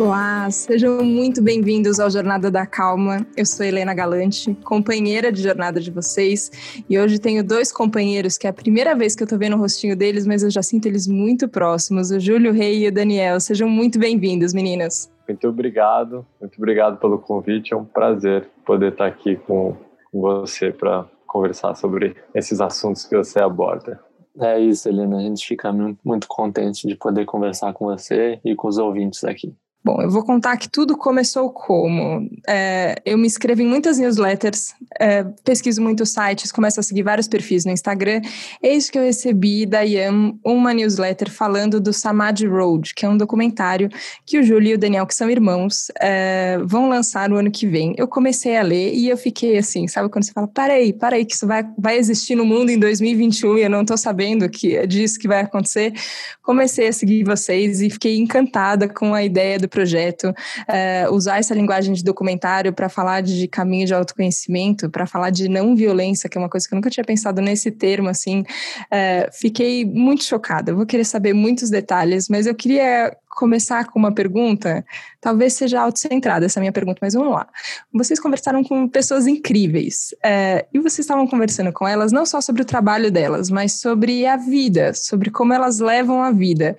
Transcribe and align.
Olá, 0.00 0.50
sejam 0.50 1.04
muito 1.04 1.42
bem-vindos 1.42 2.00
ao 2.00 2.08
Jornada 2.08 2.50
da 2.50 2.64
Calma. 2.64 3.26
Eu 3.36 3.44
sou 3.44 3.66
Helena 3.66 3.92
Galante, 3.92 4.54
companheira 4.64 5.30
de 5.30 5.42
jornada 5.42 5.78
de 5.78 5.90
vocês, 5.90 6.82
e 6.88 6.98
hoje 6.98 7.18
tenho 7.18 7.44
dois 7.44 7.70
companheiros 7.70 8.38
que 8.38 8.46
é 8.46 8.50
a 8.50 8.52
primeira 8.52 8.94
vez 8.94 9.14
que 9.14 9.22
eu 9.22 9.26
tô 9.26 9.36
vendo 9.36 9.56
o 9.56 9.58
rostinho 9.58 9.94
deles, 9.94 10.26
mas 10.26 10.42
eu 10.42 10.48
já 10.48 10.62
sinto 10.62 10.86
eles 10.86 11.06
muito 11.06 11.46
próximos, 11.46 12.10
o 12.10 12.18
Júlio 12.18 12.50
Rei 12.50 12.86
e 12.86 12.88
o 12.88 12.92
Daniel. 12.92 13.38
Sejam 13.40 13.68
muito 13.68 13.98
bem-vindos, 13.98 14.54
meninas. 14.54 15.12
Muito 15.28 15.46
obrigado, 15.46 16.26
muito 16.40 16.56
obrigado 16.56 16.98
pelo 16.98 17.18
convite. 17.18 17.74
É 17.74 17.76
um 17.76 17.84
prazer 17.84 18.48
poder 18.64 18.92
estar 18.92 19.06
aqui 19.06 19.36
com, 19.36 19.76
com 20.10 20.20
você 20.22 20.72
para 20.72 21.04
conversar 21.26 21.74
sobre 21.74 22.16
esses 22.34 22.58
assuntos 22.62 23.04
que 23.04 23.14
você 23.14 23.38
aborda. 23.38 24.00
É 24.40 24.58
isso, 24.58 24.88
Helena. 24.88 25.18
A 25.18 25.20
gente 25.20 25.46
fica 25.46 25.70
muito 26.02 26.26
contente 26.26 26.88
de 26.88 26.96
poder 26.96 27.26
conversar 27.26 27.74
com 27.74 27.84
você 27.84 28.40
e 28.42 28.54
com 28.54 28.66
os 28.66 28.78
ouvintes 28.78 29.24
aqui. 29.24 29.54
Bom, 29.82 30.02
eu 30.02 30.10
vou 30.10 30.22
contar 30.22 30.58
que 30.58 30.68
tudo 30.68 30.94
começou 30.94 31.48
como. 31.48 32.28
É, 32.46 32.96
eu 33.02 33.16
me 33.16 33.26
inscrevo 33.26 33.62
em 33.62 33.66
muitas 33.66 33.96
newsletters, 33.98 34.74
é, 35.00 35.24
pesquiso 35.42 35.80
muitos 35.80 36.10
sites, 36.10 36.52
começo 36.52 36.78
a 36.78 36.82
seguir 36.82 37.02
vários 37.02 37.26
perfis 37.26 37.64
no 37.64 37.72
Instagram. 37.72 38.20
Eis 38.62 38.90
que 38.90 38.98
eu 38.98 39.02
recebi 39.02 39.64
da 39.64 39.80
IAM 39.80 40.38
uma 40.44 40.74
newsletter 40.74 41.30
falando 41.30 41.80
do 41.80 41.94
Samadhi 41.94 42.46
Road, 42.46 42.94
que 42.94 43.06
é 43.06 43.08
um 43.08 43.16
documentário 43.16 43.88
que 44.26 44.38
o 44.38 44.42
Júlio 44.42 44.72
e 44.72 44.74
o 44.74 44.78
Daniel, 44.78 45.06
que 45.06 45.14
são 45.14 45.30
irmãos, 45.30 45.90
é, 45.98 46.58
vão 46.62 46.86
lançar 46.90 47.30
no 47.30 47.36
ano 47.36 47.50
que 47.50 47.66
vem. 47.66 47.94
Eu 47.96 48.06
comecei 48.06 48.58
a 48.58 48.62
ler 48.62 48.92
e 48.92 49.08
eu 49.08 49.16
fiquei 49.16 49.56
assim, 49.56 49.88
sabe 49.88 50.10
quando 50.10 50.24
você 50.24 50.32
fala, 50.32 50.46
parei, 50.46 50.92
parei, 50.92 51.24
que 51.24 51.32
isso 51.32 51.46
vai, 51.46 51.66
vai 51.78 51.96
existir 51.96 52.34
no 52.34 52.44
mundo 52.44 52.68
em 52.68 52.78
2021 52.78 53.56
e 53.56 53.62
eu 53.62 53.70
não 53.70 53.80
estou 53.80 53.96
sabendo 53.96 54.46
que 54.50 54.86
disso 54.86 55.18
que 55.18 55.26
vai 55.26 55.40
acontecer. 55.40 55.94
Comecei 56.42 56.88
a 56.88 56.92
seguir 56.92 57.24
vocês 57.24 57.80
e 57.80 57.88
fiquei 57.88 58.18
encantada 58.18 58.86
com 58.86 59.14
a 59.14 59.24
ideia 59.24 59.58
do 59.58 59.69
projeto, 59.70 60.34
é, 60.68 61.08
usar 61.10 61.38
essa 61.38 61.54
linguagem 61.54 61.94
de 61.94 62.04
documentário 62.04 62.72
para 62.72 62.88
falar 62.88 63.22
de 63.22 63.48
caminho 63.48 63.86
de 63.86 63.94
autoconhecimento, 63.94 64.90
para 64.90 65.06
falar 65.06 65.30
de 65.30 65.48
não 65.48 65.74
violência, 65.74 66.28
que 66.28 66.36
é 66.36 66.40
uma 66.40 66.48
coisa 66.48 66.68
que 66.68 66.74
eu 66.74 66.76
nunca 66.76 66.90
tinha 66.90 67.04
pensado 67.04 67.40
nesse 67.40 67.70
termo, 67.70 68.08
assim, 68.08 68.44
é, 68.90 69.30
fiquei 69.32 69.84
muito 69.84 70.24
chocada. 70.24 70.72
Eu 70.72 70.76
vou 70.76 70.86
querer 70.86 71.04
saber 71.04 71.32
muitos 71.32 71.70
detalhes, 71.70 72.28
mas 72.28 72.46
eu 72.46 72.54
queria 72.54 73.16
começar 73.30 73.86
com 73.86 73.98
uma 73.98 74.12
pergunta, 74.12 74.84
talvez 75.20 75.54
seja 75.54 75.80
autocentrada 75.80 76.44
essa 76.46 76.60
minha 76.60 76.72
pergunta, 76.72 76.98
mas 77.00 77.14
vamos 77.14 77.32
lá. 77.32 77.48
Vocês 77.92 78.18
conversaram 78.18 78.62
com 78.64 78.88
pessoas 78.88 79.26
incríveis 79.26 80.14
é, 80.22 80.66
e 80.74 80.78
vocês 80.78 81.00
estavam 81.00 81.26
conversando 81.26 81.72
com 81.72 81.86
elas 81.86 82.12
não 82.12 82.26
só 82.26 82.40
sobre 82.40 82.62
o 82.62 82.64
trabalho 82.64 83.10
delas, 83.10 83.48
mas 83.48 83.80
sobre 83.80 84.26
a 84.26 84.36
vida, 84.36 84.92
sobre 84.94 85.30
como 85.30 85.54
elas 85.54 85.78
levam 85.78 86.22
a 86.22 86.30
vida. 86.30 86.76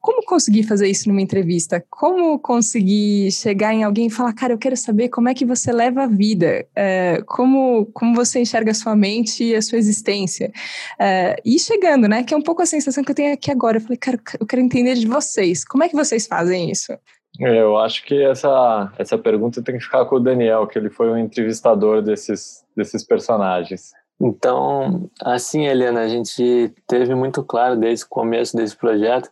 Como 0.00 0.24
conseguir 0.24 0.62
fazer 0.62 0.88
isso 0.88 1.08
numa 1.08 1.20
entrevista? 1.20 1.84
Como 1.90 2.38
conseguir 2.38 3.32
chegar 3.32 3.74
em 3.74 3.82
alguém 3.82 4.06
e 4.06 4.10
falar, 4.10 4.32
cara, 4.32 4.52
eu 4.52 4.58
quero 4.58 4.76
saber 4.76 5.08
como 5.08 5.28
é 5.28 5.34
que 5.34 5.44
você 5.44 5.72
leva 5.72 6.04
a 6.04 6.06
vida, 6.06 6.66
é, 6.74 7.20
como, 7.26 7.86
como 7.92 8.14
você 8.14 8.40
enxerga 8.40 8.70
a 8.70 8.74
sua 8.74 8.94
mente 8.94 9.42
e 9.42 9.56
a 9.56 9.62
sua 9.62 9.76
existência. 9.76 10.52
É, 10.98 11.36
e 11.44 11.58
chegando, 11.58 12.08
né? 12.08 12.22
Que 12.22 12.32
é 12.32 12.36
um 12.36 12.42
pouco 12.42 12.62
a 12.62 12.66
sensação 12.66 13.02
que 13.02 13.10
eu 13.10 13.14
tenho 13.14 13.34
aqui 13.34 13.50
agora. 13.50 13.78
Eu 13.78 13.80
falei, 13.80 13.96
cara, 13.96 14.20
eu 14.38 14.46
quero 14.46 14.62
entender 14.62 14.94
de 14.94 15.06
vocês. 15.06 15.64
Como 15.64 15.82
é 15.82 15.88
que 15.88 15.96
vocês 15.96 16.26
fazem 16.26 16.70
isso? 16.70 16.92
É, 17.40 17.60
eu 17.60 17.76
acho 17.76 18.04
que 18.04 18.22
essa, 18.22 18.92
essa 18.98 19.18
pergunta 19.18 19.62
tem 19.62 19.76
que 19.76 19.84
ficar 19.84 20.04
com 20.06 20.16
o 20.16 20.20
Daniel, 20.20 20.66
que 20.66 20.78
ele 20.78 20.90
foi 20.90 21.08
o 21.10 21.18
entrevistador 21.18 22.02
desses, 22.02 22.64
desses 22.76 23.04
personagens. 23.04 23.92
Então, 24.20 25.08
assim, 25.22 25.66
Helena, 25.66 26.00
a 26.00 26.08
gente 26.08 26.72
teve 26.86 27.14
muito 27.14 27.42
claro 27.44 27.76
desde 27.76 28.04
o 28.04 28.08
começo 28.08 28.56
desse 28.56 28.76
projeto 28.76 29.30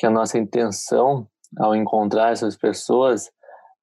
que 0.00 0.06
a 0.06 0.10
nossa 0.10 0.38
intenção 0.38 1.28
ao 1.58 1.76
encontrar 1.76 2.32
essas 2.32 2.56
pessoas 2.56 3.30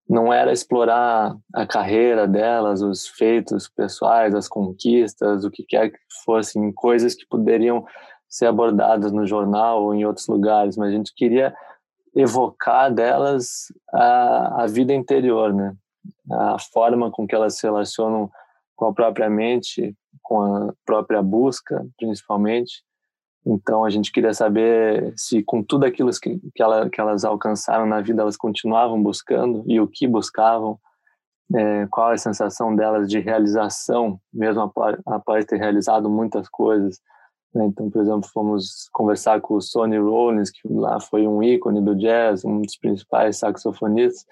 não 0.10 0.34
era 0.34 0.52
explorar 0.52 1.38
a 1.54 1.68
carreira 1.68 2.28
delas, 2.28 2.82
os 2.82 3.08
feitos 3.08 3.70
pessoais, 3.70 4.34
as 4.34 4.48
conquistas, 4.48 5.46
o 5.46 5.52
que 5.52 5.64
quer 5.64 5.92
que 5.92 6.00
fossem 6.26 6.72
coisas 6.74 7.14
que 7.14 7.28
poderiam 7.28 7.86
ser 8.28 8.48
abordadas 8.48 9.12
no 9.12 9.28
jornal 9.28 9.84
ou 9.84 9.94
em 9.94 10.06
outros 10.06 10.28
lugares, 10.28 10.76
mas 10.76 10.90
a 10.90 10.96
gente 10.96 11.14
queria 11.14 11.54
evocar 12.16 12.92
delas 12.92 13.72
a, 13.94 14.64
a 14.64 14.68
vida 14.68 14.94
interior, 14.94 15.54
né? 15.54 15.76
A 16.32 16.58
forma 16.58 17.12
com 17.12 17.28
que 17.28 17.36
elas 17.36 17.60
se 17.60 17.68
relacionam 17.68 18.28
com 18.76 18.86
a 18.88 18.94
própria 18.94 19.30
mente, 19.30 19.96
com 20.24 20.42
a 20.42 20.74
própria 20.84 21.22
busca, 21.22 21.86
principalmente, 21.96 22.82
então 23.50 23.86
a 23.86 23.90
gente 23.90 24.12
queria 24.12 24.34
saber 24.34 25.14
se 25.16 25.42
com 25.42 25.64
tudo 25.64 25.86
aquilo 25.86 26.12
que, 26.12 26.38
que, 26.54 26.62
ela, 26.62 26.90
que 26.90 27.00
elas 27.00 27.24
alcançaram 27.24 27.86
na 27.86 28.02
vida 28.02 28.22
elas 28.22 28.36
continuavam 28.36 29.02
buscando 29.02 29.64
e 29.66 29.80
o 29.80 29.88
que 29.88 30.06
buscavam, 30.06 30.78
é, 31.56 31.88
qual 31.90 32.12
a 32.12 32.18
sensação 32.18 32.76
delas 32.76 33.08
de 33.08 33.20
realização, 33.20 34.20
mesmo 34.34 34.64
após, 34.64 35.00
após 35.06 35.46
ter 35.46 35.56
realizado 35.58 36.10
muitas 36.10 36.50
coisas. 36.50 37.00
Né? 37.56 37.66
Então, 37.68 37.90
por 37.90 38.02
exemplo, 38.02 38.30
fomos 38.34 38.90
conversar 38.92 39.40
com 39.40 39.54
o 39.54 39.62
Sonny 39.62 39.98
Rollins, 39.98 40.52
que 40.52 40.68
lá 40.68 41.00
foi 41.00 41.26
um 41.26 41.42
ícone 41.42 41.82
do 41.82 41.96
jazz, 41.96 42.44
um 42.44 42.62
dos 42.62 42.76
principais 42.76 43.38
saxofonistas, 43.38 44.26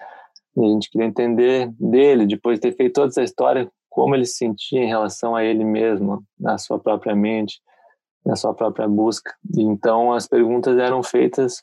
e 0.58 0.62
a 0.62 0.68
gente 0.68 0.90
queria 0.90 1.06
entender 1.06 1.72
dele, 1.80 2.26
depois 2.26 2.58
de 2.58 2.68
ter 2.68 2.76
feito 2.76 2.94
toda 2.94 3.08
essa 3.08 3.22
história, 3.22 3.70
como 3.88 4.14
ele 4.14 4.26
se 4.26 4.36
sentia 4.36 4.82
em 4.82 4.88
relação 4.88 5.34
a 5.34 5.42
ele 5.42 5.64
mesmo, 5.64 6.22
na 6.38 6.58
sua 6.58 6.78
própria 6.78 7.16
mente 7.16 7.62
na 8.26 8.34
sua 8.34 8.52
própria 8.52 8.88
busca. 8.88 9.32
Então, 9.56 10.12
as 10.12 10.26
perguntas 10.26 10.76
eram 10.76 11.02
feitas 11.02 11.62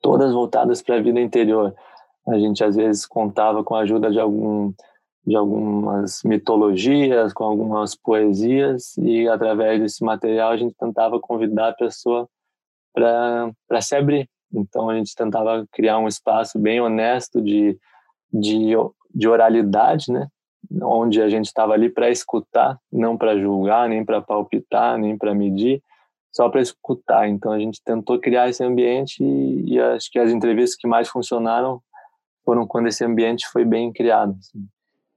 todas 0.00 0.32
voltadas 0.32 0.80
para 0.80 0.96
a 0.96 1.02
vida 1.02 1.20
interior. 1.20 1.74
A 2.28 2.38
gente 2.38 2.62
às 2.62 2.76
vezes 2.76 3.04
contava 3.04 3.64
com 3.64 3.74
a 3.74 3.80
ajuda 3.80 4.10
de 4.10 4.20
algum 4.20 4.72
de 5.26 5.36
algumas 5.36 6.22
mitologias, 6.24 7.34
com 7.34 7.44
algumas 7.44 7.94
poesias 7.94 8.96
e 8.96 9.28
através 9.28 9.78
desse 9.78 10.02
material 10.02 10.52
a 10.52 10.56
gente 10.56 10.74
tentava 10.74 11.20
convidar 11.20 11.68
a 11.68 11.74
pessoa 11.74 12.26
para 12.94 13.50
para 13.66 13.80
se 13.80 13.94
abrir. 13.94 14.28
Então 14.54 14.88
a 14.88 14.94
gente 14.96 15.14
tentava 15.14 15.66
criar 15.72 15.98
um 15.98 16.08
espaço 16.08 16.58
bem 16.58 16.80
honesto 16.80 17.42
de 17.42 17.78
de, 18.32 18.74
de 19.14 19.28
oralidade, 19.28 20.12
né? 20.12 20.28
onde 20.82 21.20
a 21.22 21.28
gente 21.28 21.46
estava 21.46 21.72
ali 21.72 21.88
para 21.88 22.10
escutar, 22.10 22.78
não 22.92 23.16
para 23.16 23.38
julgar, 23.38 23.88
nem 23.88 24.04
para 24.04 24.20
palpitar, 24.20 24.98
nem 24.98 25.16
para 25.16 25.34
medir, 25.34 25.82
só 26.32 26.48
para 26.48 26.60
escutar. 26.60 27.28
Então 27.28 27.52
a 27.52 27.58
gente 27.58 27.82
tentou 27.84 28.18
criar 28.18 28.48
esse 28.48 28.62
ambiente 28.62 29.22
e, 29.22 29.74
e, 29.74 29.80
acho 29.80 30.10
que 30.10 30.18
as 30.18 30.30
entrevistas 30.30 30.76
que 30.76 30.86
mais 30.86 31.08
funcionaram 31.08 31.80
foram 32.44 32.66
quando 32.66 32.88
esse 32.88 33.04
ambiente 33.04 33.46
foi 33.52 33.64
bem 33.64 33.92
criado. 33.92 34.36
Assim. 34.38 34.66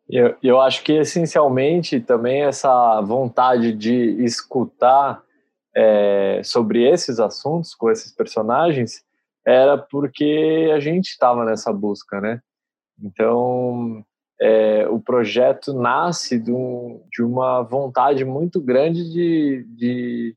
Eu, 0.09 0.35
eu 0.43 0.59
acho 0.59 0.83
que 0.83 0.93
essencialmente 0.93 1.99
também 1.99 2.43
essa 2.43 2.99
vontade 3.01 3.71
de 3.73 4.23
escutar 4.23 5.23
é, 5.75 6.41
sobre 6.43 6.83
esses 6.83 7.19
assuntos 7.19 7.73
com 7.73 7.89
esses 7.89 8.13
personagens 8.13 9.03
era 9.45 9.77
porque 9.77 10.69
a 10.73 10.79
gente 10.79 11.07
estava 11.07 11.45
nessa 11.45 11.71
busca, 11.71 12.19
né? 12.19 12.41
Então 13.01 14.03
é, 14.41 14.87
o 14.89 14.99
projeto 14.99 15.71
nasce 15.71 16.39
de, 16.39 16.51
um, 16.51 17.01
de, 17.11 17.23
uma 17.23 17.61
vontade 17.61 18.25
muito 18.25 18.59
grande 18.59 19.09
de, 19.09 19.65
de, 19.69 20.35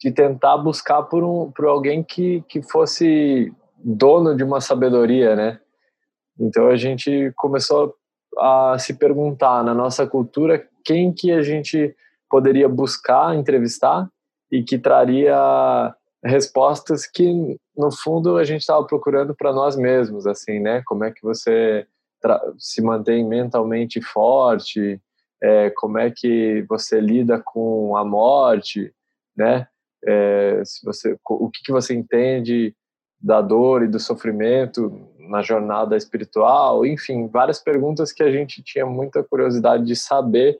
de 0.00 0.10
tentar 0.10 0.58
buscar 0.58 1.02
por, 1.04 1.24
um, 1.24 1.50
por 1.50 1.66
alguém 1.66 2.02
que, 2.02 2.42
que 2.48 2.62
fosse 2.62 3.52
dono 3.76 4.36
de 4.36 4.44
uma 4.44 4.60
sabedoria, 4.60 5.34
né? 5.34 5.60
Então 6.38 6.68
a 6.68 6.76
gente 6.76 7.32
começou 7.36 7.94
a 8.38 8.76
se 8.78 8.94
perguntar 8.94 9.64
na 9.64 9.74
nossa 9.74 10.06
cultura 10.06 10.66
quem 10.84 11.12
que 11.12 11.32
a 11.32 11.42
gente 11.42 11.94
poderia 12.28 12.68
buscar 12.68 13.34
entrevistar 13.34 14.08
e 14.50 14.62
que 14.62 14.78
traria 14.78 15.94
respostas 16.22 17.06
que 17.06 17.56
no 17.76 17.90
fundo 17.90 18.36
a 18.36 18.44
gente 18.44 18.60
estava 18.60 18.84
procurando 18.84 19.34
para 19.34 19.52
nós 19.52 19.76
mesmos, 19.76 20.26
assim, 20.26 20.58
né? 20.60 20.82
Como 20.84 21.04
é 21.04 21.10
que 21.10 21.22
você 21.22 21.86
se 22.58 22.82
mantém 22.82 23.26
mentalmente 23.26 24.00
forte, 24.02 25.00
é, 25.42 25.70
como 25.70 25.98
é 25.98 26.10
que 26.10 26.64
você 26.68 27.00
lida 27.00 27.40
com 27.44 27.96
a 27.96 28.04
morte, 28.04 28.92
né? 29.36 29.68
É, 30.06 30.62
se 30.64 30.84
você, 30.84 31.16
o 31.28 31.50
que, 31.50 31.62
que 31.64 31.72
você 31.72 31.94
entende 31.94 32.74
da 33.20 33.40
dor 33.40 33.82
e 33.82 33.88
do 33.88 33.98
sofrimento 33.98 35.10
na 35.18 35.42
jornada 35.42 35.96
espiritual, 35.96 36.86
enfim, 36.86 37.26
várias 37.28 37.58
perguntas 37.58 38.12
que 38.12 38.22
a 38.22 38.30
gente 38.30 38.62
tinha 38.62 38.86
muita 38.86 39.24
curiosidade 39.24 39.84
de 39.84 39.96
saber 39.96 40.58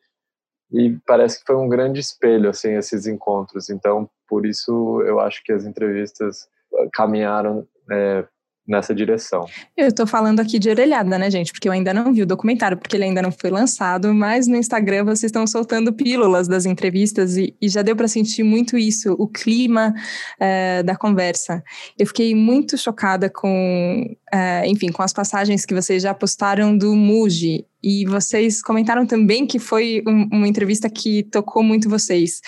e 0.73 0.99
parece 1.07 1.39
que 1.39 1.47
foi 1.47 1.57
um 1.57 1.69
grande 1.69 2.01
espelho 2.01 2.51
assim 2.51 2.73
esses 2.73 3.07
encontros. 3.07 3.71
Então, 3.71 4.11
por 4.29 4.45
isso 4.45 5.01
eu 5.03 5.21
acho 5.21 5.43
que 5.45 5.53
as 5.53 5.65
entrevistas 5.65 6.49
caminharam 6.93 7.67
é, 7.91 8.27
nessa 8.67 8.95
direção. 8.95 9.47
Eu 9.77 9.89
estou 9.89 10.07
falando 10.07 10.41
aqui 10.41 10.59
de 10.59 10.69
orelhada, 10.69 11.19
né, 11.19 11.31
gente? 11.31 11.53
Porque 11.53 11.69
eu 11.69 11.73
ainda 11.73 11.95
não 11.95 12.13
vi 12.13 12.23
o 12.23 12.27
documentário, 12.27 12.77
porque 12.77 12.97
ele 12.97 13.05
ainda 13.05 13.23
não 13.23 13.31
foi 13.31 13.51
lançado, 13.51 14.13
mas 14.13 14.47
no 14.47 14.57
Instagram 14.57 15.05
vocês 15.05 15.25
estão 15.25 15.47
soltando 15.47 15.93
pílulas 15.93 16.49
das 16.49 16.67
entrevistas 16.67 17.37
e, 17.37 17.55
e 17.61 17.69
já 17.69 17.83
deu 17.83 17.95
para 17.95 18.09
sentir 18.09 18.43
muito 18.43 18.77
isso, 18.77 19.15
o 19.19 19.29
clima 19.29 19.95
é, 20.41 20.83
da 20.83 20.97
conversa. 20.97 21.63
Eu 21.99 22.07
fiquei 22.07 22.35
muito 22.35 22.77
chocada 22.77 23.31
com, 23.31 24.05
é, 24.33 24.67
enfim, 24.67 24.91
com 24.91 25.03
as 25.03 25.13
passagens 25.13 25.65
que 25.65 25.75
vocês 25.75 26.03
já 26.03 26.13
postaram 26.13 26.77
do 26.77 26.95
Muji. 26.95 27.65
E 27.83 28.05
vocês 28.07 28.63
comentaram 28.63 29.07
também 29.07 29.47
que 29.47 29.61
foi 29.61 30.03
um, 30.09 30.29
uma 30.33 30.49
entrevista 30.49 30.91
que 30.91 31.23
tocou 31.23 31.63
muito 31.63 31.89
vocês. 31.89 32.41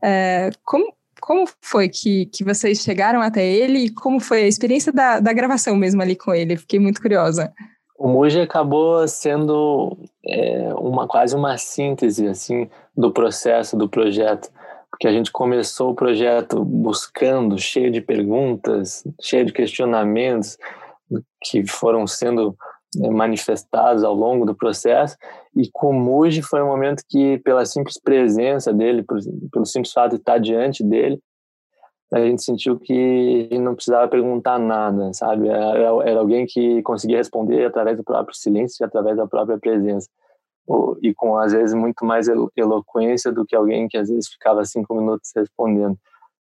É, 0.00 0.50
como, 0.64 0.84
como 1.24 1.46
foi 1.62 1.88
que, 1.88 2.26
que 2.26 2.44
vocês 2.44 2.82
chegaram 2.82 3.22
até 3.22 3.42
ele 3.42 3.86
e 3.86 3.90
como 3.90 4.20
foi 4.20 4.42
a 4.42 4.46
experiência 4.46 4.92
da, 4.92 5.20
da 5.20 5.32
gravação 5.32 5.74
mesmo 5.74 6.02
ali 6.02 6.14
com 6.14 6.34
ele? 6.34 6.54
Fiquei 6.54 6.78
muito 6.78 7.00
curiosa. 7.00 7.50
O 7.98 8.08
Muji 8.08 8.42
acabou 8.42 9.08
sendo 9.08 9.96
é, 10.22 10.68
uma 10.74 11.08
quase 11.08 11.34
uma 11.34 11.56
síntese 11.56 12.28
assim 12.28 12.68
do 12.94 13.10
processo 13.10 13.74
do 13.74 13.88
projeto, 13.88 14.50
porque 14.90 15.08
a 15.08 15.12
gente 15.12 15.32
começou 15.32 15.92
o 15.92 15.94
projeto 15.94 16.62
buscando, 16.62 17.58
cheio 17.58 17.90
de 17.90 18.02
perguntas, 18.02 19.02
cheio 19.18 19.46
de 19.46 19.52
questionamentos 19.54 20.58
que 21.42 21.66
foram 21.66 22.06
sendo 22.06 22.54
né, 22.96 23.08
manifestados 23.10 24.04
ao 24.04 24.14
longo 24.14 24.44
do 24.44 24.54
processo. 24.54 25.16
E 25.56 25.68
com 25.72 25.90
o 25.90 25.92
Muji 25.92 26.42
foi 26.42 26.62
um 26.62 26.66
momento 26.66 27.02
que, 27.08 27.38
pela 27.38 27.64
simples 27.64 27.98
presença 27.98 28.72
dele, 28.72 29.04
pelo 29.52 29.66
simples 29.66 29.92
fato 29.92 30.12
de 30.12 30.16
estar 30.16 30.38
diante 30.38 30.82
dele, 30.82 31.20
a 32.12 32.20
gente 32.20 32.44
sentiu 32.44 32.78
que 32.78 33.48
não 33.58 33.74
precisava 33.74 34.06
perguntar 34.06 34.58
nada, 34.58 35.12
sabe? 35.12 35.48
Era, 35.48 35.88
era 36.04 36.20
alguém 36.20 36.46
que 36.46 36.80
conseguia 36.82 37.16
responder 37.16 37.64
através 37.64 37.96
do 37.96 38.04
próprio 38.04 38.36
silêncio, 38.36 38.84
através 38.86 39.16
da 39.16 39.26
própria 39.26 39.58
presença. 39.58 40.08
E 41.02 41.12
com, 41.12 41.36
às 41.36 41.52
vezes, 41.52 41.74
muito 41.74 42.04
mais 42.04 42.28
eloquência 42.56 43.32
do 43.32 43.44
que 43.44 43.56
alguém 43.56 43.88
que, 43.88 43.96
às 43.96 44.08
vezes, 44.08 44.28
ficava 44.28 44.64
cinco 44.64 44.94
minutos 44.94 45.30
respondendo. 45.34 45.98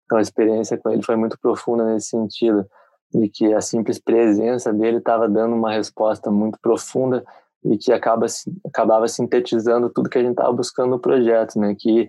Então, 0.04 0.18
a 0.18 0.22
experiência 0.22 0.76
com 0.76 0.90
ele 0.90 1.02
foi 1.02 1.14
muito 1.14 1.38
profunda 1.40 1.84
nesse 1.84 2.08
sentido 2.08 2.66
e 3.14 3.28
que 3.28 3.52
a 3.52 3.60
simples 3.60 3.98
presença 3.98 4.72
dele 4.72 4.98
estava 4.98 5.28
dando 5.28 5.54
uma 5.54 5.72
resposta 5.72 6.30
muito 6.30 6.58
profunda 6.60 7.24
e 7.64 7.76
que 7.76 7.92
acaba 7.92 8.26
acabava 8.64 9.06
sintetizando 9.08 9.90
tudo 9.90 10.08
que 10.08 10.18
a 10.18 10.22
gente 10.22 10.32
estava 10.32 10.52
buscando 10.52 10.90
no 10.90 10.98
projeto, 10.98 11.58
né? 11.58 11.74
Que 11.78 12.08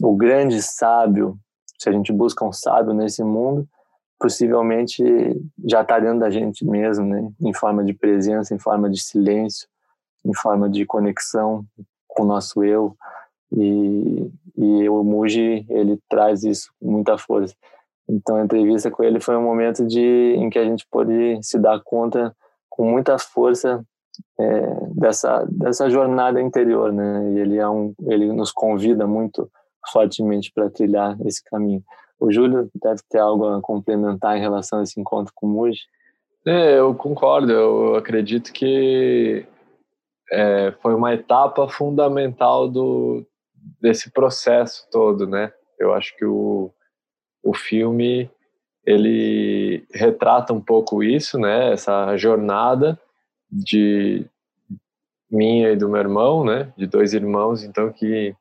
o 0.00 0.14
grande 0.14 0.62
sábio, 0.62 1.36
se 1.78 1.88
a 1.88 1.92
gente 1.92 2.12
busca 2.12 2.44
um 2.44 2.52
sábio 2.52 2.94
nesse 2.94 3.24
mundo, 3.24 3.66
possivelmente 4.18 5.02
já 5.64 5.82
está 5.82 5.98
dentro 5.98 6.20
da 6.20 6.30
gente 6.30 6.64
mesmo, 6.64 7.04
né? 7.04 7.28
Em 7.40 7.52
forma 7.52 7.84
de 7.84 7.92
presença, 7.92 8.54
em 8.54 8.58
forma 8.58 8.88
de 8.88 9.02
silêncio, 9.02 9.66
em 10.24 10.34
forma 10.34 10.68
de 10.68 10.86
conexão 10.86 11.64
com 12.06 12.22
o 12.22 12.26
nosso 12.26 12.62
eu. 12.62 12.96
E, 13.50 14.30
e 14.56 14.88
o 14.88 15.02
Muji 15.02 15.66
ele 15.68 15.98
traz 16.08 16.44
isso 16.44 16.72
com 16.80 16.90
muita 16.92 17.18
força. 17.18 17.54
Então 18.08 18.36
a 18.36 18.44
entrevista 18.44 18.90
com 18.90 19.02
ele 19.02 19.20
foi 19.20 19.36
um 19.36 19.42
momento 19.42 19.86
de 19.86 20.34
em 20.36 20.50
que 20.50 20.58
a 20.58 20.64
gente 20.64 20.86
pôde 20.90 21.38
se 21.42 21.58
dar 21.58 21.80
conta 21.82 22.34
com 22.68 22.90
muita 22.90 23.18
força 23.18 23.84
é, 24.38 24.76
dessa 24.94 25.44
dessa 25.48 25.88
jornada 25.88 26.40
interior, 26.40 26.92
né? 26.92 27.32
E 27.32 27.38
ele 27.38 27.58
é 27.58 27.68
um 27.68 27.94
ele 28.06 28.32
nos 28.32 28.52
convida 28.52 29.06
muito 29.06 29.50
fortemente 29.90 30.52
para 30.54 30.70
trilhar 30.70 31.16
esse 31.26 31.42
caminho. 31.44 31.82
O 32.20 32.30
Júlio 32.30 32.70
deve 32.80 33.00
ter 33.08 33.18
algo 33.18 33.46
a 33.46 33.60
complementar 33.60 34.36
em 34.36 34.40
relação 34.40 34.78
a 34.78 34.82
esse 34.82 35.00
encontro 35.00 35.32
com 35.34 35.46
o 35.46 35.50
Muji. 35.50 35.80
É, 36.46 36.78
eu 36.78 36.94
concordo. 36.94 37.52
Eu 37.52 37.96
acredito 37.96 38.52
que 38.52 39.44
é, 40.30 40.72
foi 40.80 40.94
uma 40.94 41.12
etapa 41.14 41.68
fundamental 41.68 42.68
do 42.68 43.26
desse 43.80 44.10
processo 44.10 44.88
todo, 44.90 45.26
né? 45.26 45.52
Eu 45.78 45.92
acho 45.92 46.16
que 46.16 46.24
o 46.24 46.72
o 47.42 47.54
filme 47.54 48.30
ele 48.84 49.84
retrata 49.92 50.52
um 50.52 50.60
pouco 50.60 51.02
isso, 51.02 51.38
né? 51.38 51.72
Essa 51.72 52.16
jornada 52.16 52.98
de 53.50 54.26
minha 55.30 55.70
e 55.70 55.76
do 55.76 55.88
meu 55.88 56.00
irmão, 56.00 56.44
né? 56.44 56.72
De 56.76 56.86
dois 56.86 57.14
irmãos, 57.14 57.62
então 57.62 57.92
que 57.92 58.34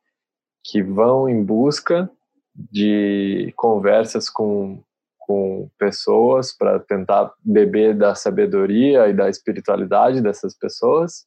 que 0.63 0.83
vão 0.83 1.27
em 1.27 1.44
busca 1.44 2.09
de 2.56 3.51
conversas 3.56 4.30
com 4.30 4.80
com 5.19 5.69
pessoas 5.77 6.51
para 6.56 6.80
tentar 6.80 7.31
beber 7.44 7.95
da 7.95 8.13
sabedoria 8.13 9.07
e 9.07 9.13
da 9.13 9.30
espiritualidade 9.30 10.21
dessas 10.21 10.54
pessoas 10.57 11.25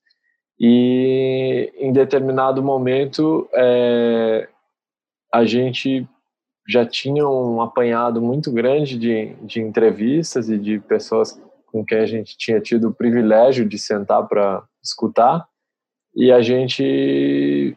e 0.59 1.73
em 1.77 1.93
determinado 1.93 2.62
momento 2.62 3.49
é, 3.55 4.49
a 5.32 5.44
gente 5.44 6.06
já 6.67 6.87
tinham 6.87 7.57
um 7.57 7.61
apanhado 7.61 8.21
muito 8.23 8.51
grande 8.51 8.99
de, 8.99 9.35
de 9.43 9.61
entrevistas 9.61 10.49
e 10.49 10.59
de 10.59 10.81
pessoas 10.81 11.41
com 11.67 11.85
quem 11.85 11.99
a 11.99 12.07
gente 12.07 12.37
tinha 12.39 12.61
tido 12.61 12.89
o 12.89 12.95
privilégio 12.95 13.69
de 13.69 13.79
sentar 13.79 14.27
para 14.27 14.63
escutar 14.83 15.47
e 16.15 16.31
a 16.31 16.41
gente 16.41 17.77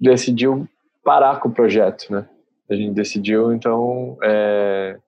decidiu 0.00 0.66
parar 1.04 1.38
com 1.40 1.48
o 1.48 1.52
projeto, 1.52 2.10
né? 2.10 2.28
A 2.70 2.74
gente 2.74 2.94
decidiu 2.94 3.52
então 3.52 4.16
é, 4.22 4.98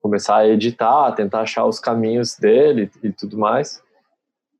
começar 0.00 0.36
a 0.36 0.48
editar, 0.48 1.12
tentar 1.12 1.40
achar 1.40 1.66
os 1.66 1.80
caminhos 1.80 2.36
dele 2.36 2.90
e 3.02 3.10
tudo 3.10 3.38
mais. 3.38 3.82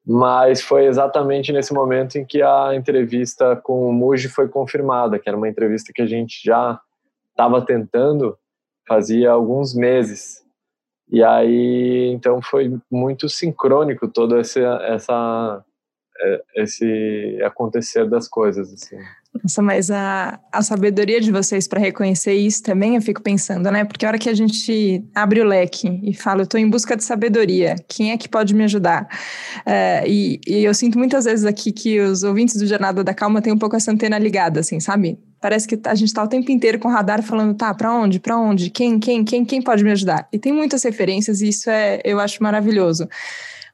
Mas 0.06 0.60
foi 0.60 0.86
exatamente 0.86 1.52
nesse 1.52 1.72
momento 1.72 2.16
em 2.16 2.24
que 2.24 2.42
a 2.42 2.74
entrevista 2.74 3.56
com 3.56 3.88
o 3.88 3.92
Muji 3.92 4.28
foi 4.28 4.48
confirmada, 4.48 5.18
que 5.18 5.28
era 5.28 5.36
uma 5.36 5.48
entrevista 5.48 5.92
que 5.94 6.02
a 6.02 6.06
gente 6.06 6.42
já 6.44 6.78
estava 7.34 7.64
tentando 7.64 8.38
fazia 8.86 9.30
alguns 9.30 9.74
meses. 9.74 10.42
E 11.10 11.22
aí, 11.22 12.10
então, 12.12 12.40
foi 12.40 12.78
muito 12.90 13.28
sincrônico 13.28 14.08
todo 14.08 14.38
esse, 14.38 14.60
essa, 14.60 15.62
é, 16.20 16.42
esse 16.56 17.38
acontecer 17.44 18.08
das 18.08 18.26
coisas. 18.26 18.72
Assim. 18.72 18.96
Nossa, 19.42 19.60
mas 19.60 19.90
a, 19.90 20.40
a 20.50 20.62
sabedoria 20.62 21.20
de 21.20 21.30
vocês 21.30 21.68
para 21.68 21.80
reconhecer 21.80 22.34
isso 22.34 22.62
também, 22.62 22.94
eu 22.94 23.02
fico 23.02 23.20
pensando, 23.20 23.70
né? 23.70 23.84
Porque 23.84 24.06
a 24.06 24.08
hora 24.08 24.18
que 24.18 24.30
a 24.30 24.34
gente 24.34 25.04
abre 25.14 25.40
o 25.40 25.44
leque 25.44 26.00
e 26.02 26.14
fala, 26.14 26.40
eu 26.40 26.44
estou 26.44 26.58
em 26.58 26.70
busca 26.70 26.96
de 26.96 27.04
sabedoria, 27.04 27.74
quem 27.88 28.12
é 28.12 28.16
que 28.16 28.28
pode 28.28 28.54
me 28.54 28.64
ajudar? 28.64 29.06
É, 29.66 30.08
e, 30.08 30.40
e 30.46 30.64
eu 30.64 30.72
sinto 30.72 30.98
muitas 30.98 31.24
vezes 31.24 31.44
aqui 31.44 31.72
que 31.72 32.00
os 32.00 32.22
ouvintes 32.22 32.56
do 32.56 32.66
Jornada 32.66 33.02
da 33.02 33.12
Calma 33.12 33.42
têm 33.42 33.52
um 33.52 33.58
pouco 33.58 33.76
essa 33.76 33.90
antena 33.90 34.18
ligada, 34.18 34.60
assim, 34.60 34.78
sabe? 34.78 35.18
Parece 35.44 35.68
que 35.68 35.78
a 35.84 35.94
gente 35.94 36.08
está 36.08 36.24
o 36.24 36.26
tempo 36.26 36.50
inteiro 36.50 36.78
com 36.78 36.88
o 36.88 36.90
radar 36.90 37.22
falando, 37.22 37.54
tá, 37.54 37.74
para 37.74 37.94
onde, 37.94 38.18
para 38.18 38.34
onde, 38.34 38.70
quem, 38.70 38.98
quem, 38.98 39.22
quem, 39.22 39.44
quem 39.44 39.60
pode 39.60 39.84
me 39.84 39.90
ajudar? 39.90 40.26
E 40.32 40.38
tem 40.38 40.50
muitas 40.50 40.82
referências 40.82 41.42
e 41.42 41.48
isso 41.48 41.68
é, 41.68 42.00
eu 42.02 42.18
acho 42.18 42.42
maravilhoso. 42.42 43.06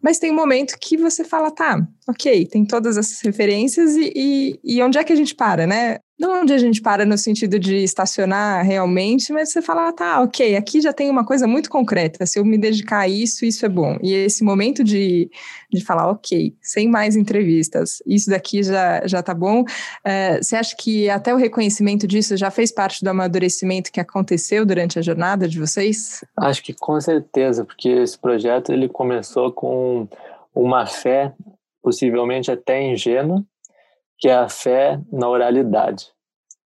Mas 0.03 0.19
tem 0.19 0.33
um 0.33 0.35
momento 0.35 0.77
que 0.81 0.97
você 0.97 1.23
fala, 1.23 1.49
tá, 1.49 1.81
ok, 2.09 2.45
tem 2.47 2.65
todas 2.65 2.97
essas 2.97 3.21
referências 3.21 3.95
e, 3.95 4.12
e, 4.17 4.61
e 4.65 4.83
onde 4.83 4.99
é 4.99 5.05
que 5.05 5.12
a 5.12 5.17
gente 5.17 5.33
para, 5.33 5.65
né? 5.65 5.99
Não 6.21 6.43
onde 6.43 6.53
a 6.53 6.59
gente 6.59 6.83
para 6.83 7.07
no 7.07 7.17
sentido 7.17 7.59
de 7.59 7.77
estacionar 7.77 8.62
realmente, 8.62 9.33
mas 9.33 9.49
você 9.49 9.62
fala, 9.62 9.91
tá, 9.91 10.21
ok, 10.21 10.55
aqui 10.55 10.79
já 10.79 10.93
tem 10.93 11.09
uma 11.09 11.25
coisa 11.25 11.47
muito 11.47 11.71
concreta. 11.71 12.27
Se 12.27 12.39
eu 12.39 12.45
me 12.45 12.59
dedicar 12.59 12.99
a 12.99 13.09
isso, 13.09 13.43
isso 13.47 13.65
é 13.65 13.71
bom. 13.71 13.97
E 14.03 14.12
esse 14.12 14.45
momento 14.45 14.85
de, 14.85 15.31
de 15.73 15.83
falar, 15.83 16.11
ok, 16.11 16.55
sem 16.61 16.91
mais 16.91 17.17
entrevistas, 17.17 18.03
isso 18.07 18.29
daqui 18.29 18.62
já, 18.62 19.00
já 19.07 19.23
tá 19.23 19.33
bom. 19.33 19.65
É, 20.05 20.43
você 20.43 20.57
acha 20.57 20.77
que 20.77 21.09
até 21.09 21.33
o 21.33 21.39
reconhecimento 21.39 22.07
disso 22.07 22.37
já 22.37 22.50
fez 22.50 22.71
parte 22.71 23.03
do 23.03 23.09
amadurecimento 23.09 23.91
que 23.91 23.99
aconteceu 23.99 24.67
durante 24.67 24.99
a 24.99 25.03
jornada 25.03 25.49
de 25.49 25.59
vocês? 25.59 26.23
Acho 26.37 26.62
que 26.62 26.75
com 26.75 27.00
certeza, 27.00 27.65
porque 27.65 27.89
esse 27.89 28.19
projeto 28.19 28.73
ele 28.73 28.91
começou 28.91 29.50
com 29.53 30.07
uma 30.55 30.85
fé 30.85 31.33
possivelmente 31.83 32.50
até 32.50 32.83
ingênua, 32.83 33.43
que 34.21 34.29
é 34.29 34.35
a 34.35 34.49
fé 34.49 35.00
na 35.11 35.29
oralidade. 35.29 36.12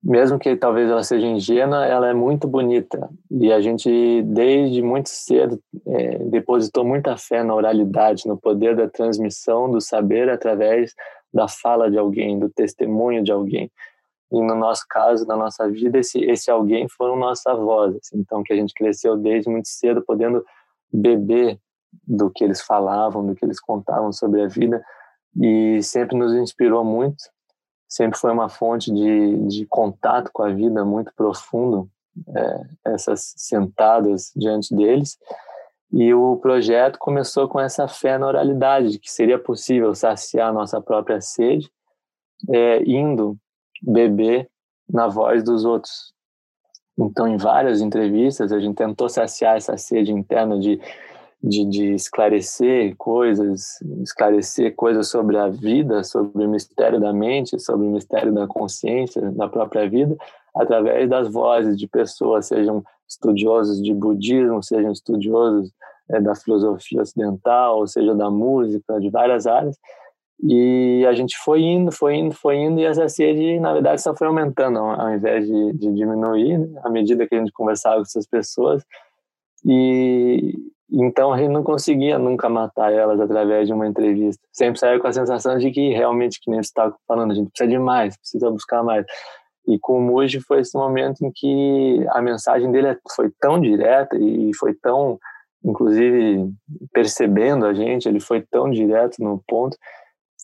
Mesmo 0.01 0.39
que 0.39 0.55
talvez 0.55 0.89
ela 0.89 1.03
seja 1.03 1.27
ingênua, 1.27 1.85
ela 1.85 2.07
é 2.07 2.13
muito 2.13 2.47
bonita. 2.47 3.07
E 3.29 3.51
a 3.51 3.61
gente, 3.61 4.23
desde 4.23 4.81
muito 4.81 5.09
cedo, 5.09 5.61
é, 5.85 6.17
depositou 6.29 6.83
muita 6.83 7.15
fé 7.17 7.43
na 7.43 7.53
oralidade, 7.53 8.27
no 8.27 8.35
poder 8.35 8.75
da 8.75 8.89
transmissão 8.89 9.69
do 9.69 9.79
saber 9.79 10.27
através 10.29 10.95
da 11.31 11.47
fala 11.47 11.91
de 11.91 11.99
alguém, 11.99 12.39
do 12.39 12.49
testemunho 12.49 13.23
de 13.23 13.31
alguém. 13.31 13.69
E 14.31 14.41
no 14.41 14.55
nosso 14.55 14.85
caso, 14.89 15.27
na 15.27 15.35
nossa 15.35 15.69
vida, 15.69 15.99
esse, 15.99 16.19
esse 16.23 16.49
alguém 16.49 16.87
foram 16.87 17.15
nossos 17.15 17.45
avós. 17.45 17.95
Assim, 17.97 18.17
então, 18.17 18.41
que 18.41 18.53
a 18.53 18.55
gente 18.55 18.73
cresceu 18.73 19.15
desde 19.17 19.49
muito 19.49 19.67
cedo, 19.67 20.01
podendo 20.01 20.43
beber 20.91 21.59
do 22.07 22.31
que 22.31 22.43
eles 22.43 22.61
falavam, 22.61 23.25
do 23.25 23.35
que 23.35 23.45
eles 23.45 23.59
contavam 23.59 24.11
sobre 24.11 24.41
a 24.41 24.47
vida, 24.47 24.81
e 25.39 25.83
sempre 25.83 26.17
nos 26.17 26.33
inspirou 26.33 26.83
muito 26.83 27.21
sempre 27.91 28.17
foi 28.17 28.31
uma 28.31 28.47
fonte 28.47 28.89
de, 28.89 29.35
de 29.47 29.65
contato 29.65 30.31
com 30.31 30.43
a 30.43 30.49
vida 30.49 30.85
muito 30.85 31.13
profundo, 31.13 31.89
é, 32.33 32.61
essas 32.93 33.33
sentadas 33.35 34.31
diante 34.33 34.73
deles. 34.73 35.19
E 35.91 36.13
o 36.13 36.37
projeto 36.37 36.97
começou 36.97 37.49
com 37.49 37.59
essa 37.59 37.89
fé 37.89 38.17
na 38.17 38.27
oralidade, 38.27 38.91
de 38.91 38.99
que 38.99 39.11
seria 39.11 39.37
possível 39.37 39.93
saciar 39.93 40.53
nossa 40.53 40.79
própria 40.79 41.19
sede, 41.19 41.69
é, 42.49 42.81
indo 42.83 43.37
beber 43.81 44.49
na 44.89 45.09
voz 45.09 45.43
dos 45.43 45.65
outros. 45.65 46.13
Então, 46.97 47.27
em 47.27 47.35
várias 47.35 47.81
entrevistas, 47.81 48.53
a 48.53 48.59
gente 48.61 48.75
tentou 48.75 49.09
saciar 49.09 49.57
essa 49.57 49.77
sede 49.77 50.13
interna 50.13 50.57
de, 50.57 50.79
de, 51.43 51.65
de, 51.65 51.93
esclarecer 51.93 52.95
coisas, 52.97 53.79
esclarecer 54.03 54.75
coisas 54.75 55.07
sobre 55.07 55.37
a 55.37 55.47
vida, 55.47 56.03
sobre 56.03 56.45
o 56.45 56.49
mistério 56.49 56.99
da 56.99 57.11
mente, 57.11 57.59
sobre 57.59 57.87
o 57.87 57.91
mistério 57.91 58.31
da 58.33 58.47
consciência, 58.47 59.21
da 59.31 59.47
própria 59.47 59.89
vida, 59.89 60.15
através 60.55 61.09
das 61.09 61.27
vozes 61.27 61.77
de 61.77 61.87
pessoas, 61.87 62.47
sejam 62.47 62.83
estudiosos 63.07 63.81
de 63.81 63.93
budismo, 63.93 64.61
sejam 64.61 64.91
estudiosos 64.91 65.71
é, 66.09 66.21
da 66.21 66.35
filosofia 66.35 67.01
ocidental, 67.01 67.79
ou 67.79 67.87
seja, 67.87 68.13
da 68.13 68.29
música, 68.29 68.99
de 68.99 69.09
várias 69.09 69.47
áreas, 69.47 69.77
e 70.43 71.05
a 71.07 71.13
gente 71.13 71.37
foi 71.37 71.61
indo, 71.61 71.91
foi 71.91 72.15
indo, 72.15 72.33
foi 72.33 72.55
indo, 72.57 72.79
e 72.79 72.85
essa 72.85 73.07
sede, 73.07 73.59
na 73.59 73.73
verdade, 73.73 74.01
só 74.01 74.15
foi 74.15 74.27
aumentando, 74.27 74.79
ao 74.79 75.13
invés 75.13 75.45
de, 75.45 75.73
de 75.73 75.93
diminuir, 75.93 76.57
né? 76.57 76.81
à 76.83 76.89
medida 76.89 77.27
que 77.27 77.35
a 77.35 77.39
gente 77.39 77.51
conversava 77.51 77.97
com 77.97 78.01
essas 78.01 78.25
pessoas. 78.25 78.83
E 79.65 80.71
então 80.91 81.31
a 81.31 81.37
gente 81.37 81.51
não 81.51 81.63
conseguia 81.63 82.19
nunca 82.19 82.49
matar 82.49 82.91
elas 82.91 83.19
através 83.21 83.65
de 83.65 83.73
uma 83.73 83.87
entrevista. 83.87 84.45
Sempre 84.51 84.79
saía 84.79 84.99
com 84.99 85.07
a 85.07 85.13
sensação 85.13 85.57
de 85.57 85.71
que 85.71 85.93
realmente, 85.93 86.39
que 86.41 86.51
nem 86.51 86.61
você 86.61 86.67
estava 86.67 86.93
falando, 87.07 87.31
a 87.31 87.33
gente 87.33 87.49
precisa 87.49 87.69
de 87.69 87.79
mais, 87.79 88.17
precisa 88.17 88.51
buscar 88.51 88.83
mais. 88.83 89.05
E 89.67 89.79
com 89.79 89.99
o 89.99 90.01
Muji 90.01 90.41
foi 90.41 90.59
esse 90.59 90.77
momento 90.77 91.25
em 91.25 91.31
que 91.33 92.05
a 92.09 92.21
mensagem 92.21 92.69
dele 92.71 92.97
foi 93.15 93.31
tão 93.39 93.59
direta 93.61 94.17
e 94.17 94.51
foi 94.55 94.73
tão, 94.73 95.17
inclusive, 95.63 96.51
percebendo 96.91 97.65
a 97.65 97.73
gente, 97.73 98.09
ele 98.09 98.19
foi 98.19 98.41
tão 98.41 98.69
direto 98.69 99.15
no 99.19 99.41
ponto 99.47 99.77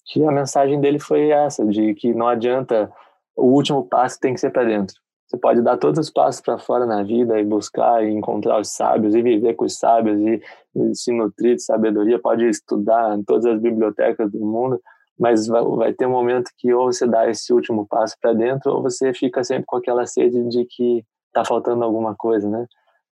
que 0.06 0.24
a 0.24 0.32
mensagem 0.32 0.80
dele 0.80 1.00
foi 1.00 1.30
essa, 1.30 1.66
de 1.66 1.94
que 1.94 2.14
não 2.14 2.28
adianta, 2.28 2.90
o 3.36 3.48
último 3.48 3.86
passo 3.86 4.18
tem 4.20 4.34
que 4.34 4.40
ser 4.40 4.52
para 4.52 4.64
dentro. 4.64 4.96
Você 5.28 5.38
pode 5.38 5.62
dar 5.62 5.78
todos 5.78 6.00
os 6.00 6.10
passos 6.10 6.40
para 6.40 6.58
fora 6.58 6.86
na 6.86 7.04
vida 7.04 7.38
e 7.38 7.44
buscar 7.44 8.02
e 8.02 8.10
encontrar 8.10 8.62
os 8.62 8.70
sábios 8.70 9.14
e 9.14 9.22
viver 9.22 9.56
com 9.56 9.66
os 9.66 9.78
sábios 9.78 10.18
e, 10.22 10.42
e 10.74 10.96
se 10.96 11.12
nutrir 11.12 11.56
de 11.56 11.64
sabedoria, 11.64 12.18
pode 12.18 12.48
estudar 12.48 13.18
em 13.18 13.24
todas 13.24 13.46
as 13.46 13.60
bibliotecas 13.60 14.32
do 14.32 14.40
mundo, 14.40 14.80
mas 15.20 15.46
vai, 15.48 15.62
vai 15.64 15.94
ter 15.94 16.06
um 16.06 16.12
momento 16.12 16.50
que 16.58 16.74
ou 16.74 16.86
você 16.86 17.06
dá 17.06 17.30
esse 17.30 17.52
último 17.52 17.86
passo 17.86 18.16
para 18.22 18.32
dentro 18.32 18.72
ou 18.72 18.82
você 18.82 19.14
fica 19.14 19.44
sempre 19.44 19.66
com 19.66 19.76
aquela 19.76 20.06
sede 20.06 20.48
de 20.48 20.66
que 20.66 21.04
está 21.28 21.44
faltando 21.44 21.84
alguma 21.84 22.16
coisa, 22.16 22.50
né? 22.50 22.66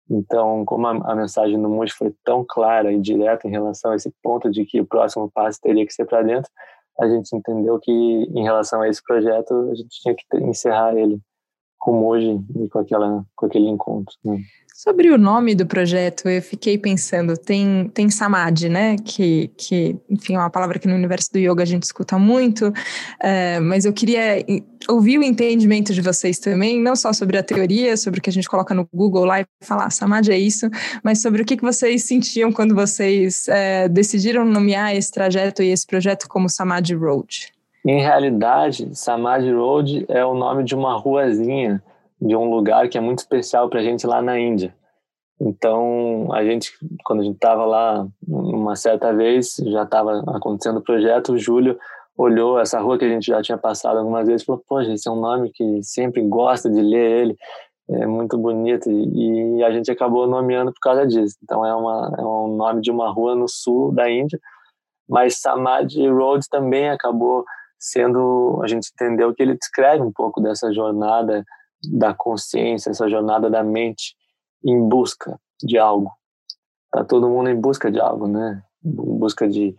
Então, 0.10 0.64
como 0.64 0.88
a, 0.88 1.12
a 1.12 1.16
mensagem 1.16 1.62
do 1.62 1.68
Mush 1.68 1.92
foi 1.92 2.14
tão 2.24 2.46
clara 2.48 2.94
e 2.94 3.02
direta 3.02 3.46
em 3.46 3.52
relação 3.52 3.92
a 3.92 3.96
esse 3.96 4.14
ponto 4.24 4.50
de 4.50 4.64
que 4.64 4.80
o 4.80 4.86
próximo 4.86 5.30
passo 5.32 5.60
teria 5.60 5.86
que 5.86 5.94
ser 5.94 6.06
para 6.06 6.22
dentro, 6.22 6.50
a 6.98 7.10
gente 7.10 7.36
entendeu 7.36 7.78
que, 7.80 7.92
em 7.92 8.44
relação 8.44 8.82
a 8.82 8.88
esse 8.88 9.04
projeto, 9.04 9.54
a 9.72 9.76
gente 9.76 9.90
tinha 10.02 10.16
que 10.16 10.24
encerrar 10.38 10.96
ele 10.96 11.20
como 11.86 12.08
hoje 12.08 12.40
com, 12.72 12.80
aquela, 12.80 13.24
com 13.36 13.46
aquele 13.46 13.70
encontro. 13.70 14.16
Né? 14.26 14.42
Sobre 14.74 15.12
o 15.12 15.20
nome 15.20 15.54
do 15.54 15.68
projeto, 15.68 16.28
eu 16.28 16.42
fiquei 16.42 16.80
pensando, 16.80 17.38
tem, 17.38 17.88
tem 17.94 18.10
Samadhi, 18.10 18.70
né? 18.70 18.96
Que, 18.98 19.52
que, 19.56 19.96
enfim, 20.10 20.34
é 20.34 20.40
uma 20.40 20.50
palavra 20.50 20.80
que 20.80 20.88
no 20.88 20.96
universo 20.96 21.32
do 21.32 21.38
yoga 21.38 21.62
a 21.62 21.66
gente 21.66 21.84
escuta 21.84 22.18
muito, 22.18 22.74
é, 23.22 23.60
mas 23.60 23.86
eu 23.86 23.94
queria 23.94 24.44
ouvir 24.90 25.20
o 25.20 25.24
entendimento 25.24 25.94
de 25.94 26.02
vocês 26.02 26.40
também, 26.40 26.82
não 26.82 26.96
só 26.96 27.14
sobre 27.14 27.38
a 27.38 27.44
teoria, 27.44 27.96
sobre 27.96 28.20
o 28.20 28.24
que 28.24 28.32
a 28.32 28.34
gente 28.34 28.50
coloca 28.50 28.74
no 28.74 28.90
Google 28.92 29.26
lá 29.26 29.42
e 29.42 29.46
falar 29.62 29.92
Samadhi 29.92 30.32
é 30.32 30.40
isso, 30.40 30.68
mas 31.04 31.22
sobre 31.22 31.44
o 31.44 31.46
que, 31.46 31.56
que 31.56 31.64
vocês 31.64 32.04
sentiam 32.04 32.52
quando 32.52 32.74
vocês 32.74 33.48
é, 33.48 33.88
decidiram 33.88 34.44
nomear 34.44 34.96
esse 34.96 35.12
trajeto 35.12 35.62
e 35.62 35.70
esse 35.70 35.86
projeto 35.86 36.28
como 36.28 36.50
Samadhi 36.50 36.96
Road. 36.96 37.55
Em 37.86 38.02
realidade, 38.02 38.96
Samadhi 38.96 39.52
Road 39.52 40.06
é 40.10 40.26
o 40.26 40.34
nome 40.34 40.64
de 40.64 40.74
uma 40.74 40.98
ruazinha 40.98 41.84
de 42.20 42.36
um 42.36 42.50
lugar 42.50 42.90
que 42.90 42.98
é 42.98 43.02
muito 43.02 43.20
especial 43.20 43.70
para 43.70 43.80
a 43.80 43.84
gente 43.84 44.08
lá 44.08 44.24
na 44.24 44.40
Índia. 44.40 44.76
Então, 45.40 46.30
a 46.34 46.44
gente, 46.44 46.72
quando 47.04 47.20
a 47.20 47.24
gente 47.24 47.36
estava 47.36 47.64
lá, 47.64 48.08
uma 48.28 48.76
certa 48.76 49.14
vez, 49.14 49.58
já 49.68 49.84
estava 49.84 50.24
acontecendo 50.30 50.78
o 50.78 50.84
projeto, 50.84 51.34
o 51.34 51.38
Júlio 51.38 51.78
olhou 52.18 52.60
essa 52.60 52.80
rua 52.80 52.98
que 52.98 53.06
a 53.06 53.10
gente 53.10 53.26
já 53.26 53.42
tinha 53.44 53.58
passado 53.58 54.00
algumas 54.00 54.26
vezes 54.26 54.42
e 54.42 54.46
falou: 54.46 54.64
Poxa, 54.68 54.92
esse 54.92 55.08
é 55.08 55.12
um 55.12 55.20
nome 55.20 55.52
que 55.54 55.84
sempre 55.84 56.22
gosta 56.24 56.70
de 56.72 56.82
ler 56.82 57.22
ele, 57.22 57.36
é 57.90 58.08
muito 58.08 58.36
bonito. 58.36 58.90
E, 58.90 59.64
a 59.64 59.70
gente 59.70 59.92
acabou 59.92 60.26
nomeando 60.26 60.74
por 60.74 60.80
causa 60.80 61.06
disso. 61.06 61.36
Então, 61.44 61.64
é, 61.64 61.76
uma, 61.76 62.16
é 62.18 62.22
um 62.24 62.56
nome 62.56 62.82
de 62.82 62.90
uma 62.90 63.12
rua 63.12 63.36
no 63.36 63.48
sul 63.48 63.94
da 63.94 64.10
Índia, 64.10 64.40
mas 65.08 65.40
Samadhi 65.40 66.08
Road 66.08 66.48
também 66.50 66.90
acabou 66.90 67.46
sendo. 67.86 68.60
A 68.64 68.68
gente 68.68 68.90
entendeu 68.94 69.34
que 69.34 69.42
ele 69.42 69.58
descreve 69.58 70.02
um 70.02 70.12
pouco 70.12 70.42
dessa 70.42 70.72
jornada 70.74 71.44
da 71.94 72.14
consciência, 72.14 72.90
essa 72.90 73.10
jornada 73.10 73.50
da 73.50 73.64
mente 73.64 74.16
em 74.64 74.88
busca 74.88 75.40
de 75.64 75.78
algo. 75.78 76.12
Tá 76.92 77.04
todo 77.04 77.30
mundo 77.30 77.50
em 77.50 77.60
busca 77.60 77.92
de 77.92 78.00
algo, 78.00 78.28
né? 78.28 78.64
Em 78.84 79.18
busca 79.18 79.48
de 79.48 79.76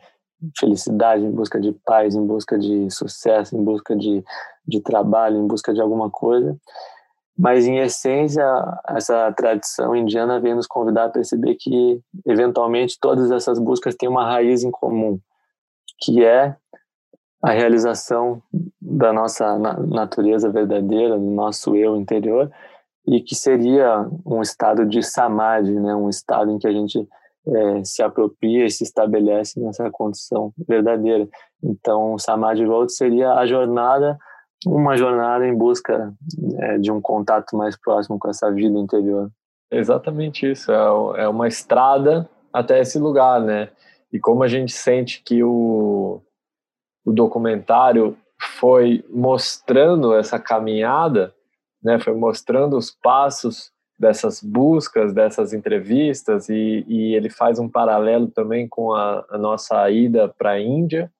felicidade, 0.59 1.25
em 1.25 1.31
busca 1.31 1.61
de 1.61 1.73
paz, 1.85 2.15
em 2.15 2.25
busca 2.25 2.59
de 2.59 2.91
sucesso, 2.91 3.57
em 3.57 3.65
busca 3.65 3.97
de, 3.97 4.23
de 4.67 4.81
trabalho, 4.81 5.39
em 5.39 5.47
busca 5.47 5.73
de 5.73 5.81
alguma 5.81 6.11
coisa. 6.11 6.57
Mas, 7.39 7.67
em 7.67 7.79
essência, 7.79 8.45
essa 8.89 9.31
tradição 9.33 9.95
indiana 9.95 10.41
vem 10.41 10.55
nos 10.55 10.67
convidar 10.67 11.05
a 11.05 11.11
perceber 11.11 11.57
que, 11.57 12.01
eventualmente, 12.25 12.99
todas 12.99 13.31
essas 13.31 13.59
buscas 13.59 13.95
têm 13.95 14.09
uma 14.09 14.25
raiz 14.25 14.63
em 14.63 14.71
comum, 14.71 15.19
que 16.01 16.25
é 16.25 16.57
a 17.47 17.53
realização 17.53 18.43
da 18.81 19.13
nossa 19.13 19.57
natureza 19.57 20.51
verdadeira, 20.51 21.17
do 21.17 21.31
nosso 21.31 21.77
eu 21.77 21.97
interior, 21.97 22.51
e 23.07 23.21
que 23.21 23.37
seria 23.37 24.05
um 24.27 24.43
estado 24.43 24.85
de 24.85 25.01
samadhi, 25.01 25.73
né? 25.73 25.95
um 25.95 26.11
estado 26.11 26.51
em 26.51 26.59
que 26.59 26.67
a 26.67 26.73
gente 26.73 26.99
é, 27.47 27.85
se 27.85 28.03
apropria 28.03 28.67
e 28.67 28.71
se 28.71 28.83
estabelece 28.83 29.61
nessa 29.61 29.89
condição 29.93 30.53
verdadeira. 30.67 31.29
Então, 31.63 32.19
Samadhi 32.19 32.65
Road 32.65 32.93
seria 32.93 33.35
a 33.35 33.47
jornada, 33.47 34.19
uma 34.67 34.97
jornada 34.97 35.47
em 35.47 35.57
busca 35.57 36.13
é, 36.59 36.79
de 36.79 36.91
um 36.91 37.01
contato 37.01 37.57
mais 37.57 37.79
próximo 37.79 38.19
com 38.19 38.29
essa 38.29 38.51
vida 38.51 38.77
interior. 38.77 39.31
Exatamente 39.71 40.51
isso, 40.51 40.73
é, 40.73 41.23
é 41.23 41.29
uma 41.29 41.47
estrada 41.47 42.29
até 42.53 42.81
esse 42.81 42.99
lugar, 42.99 43.41
né? 43.41 43.69
E 44.13 44.19
como 44.19 44.43
a 44.43 44.49
gente 44.49 44.73
sente 44.73 45.23
que 45.23 45.45
o, 45.45 46.21
o 47.07 47.13
documentário 47.13 48.19
foi 48.59 49.05
mostrando 49.09 50.13
essa 50.13 50.41
caminhada, 50.41 51.33
né, 51.83 52.01
foi 52.01 52.15
mostrando 52.15 52.77
os 52.77 52.91
passos 52.91 53.71
dessas 53.99 54.43
buscas, 54.43 55.15
dessas 55.15 55.55
entrevistas, 55.55 56.49
e, 56.49 56.85
e 56.87 57.15
ele 57.15 57.31
faz 57.31 57.61
um 57.61 57.69
paralelo 57.69 58.27
também 58.27 58.69
com 58.69 58.93
a, 58.93 59.25
a 59.31 59.39
nossa 59.39 59.89
ida 59.89 60.29
para 60.29 60.51
a 60.51 60.61
Índia, 60.61 61.11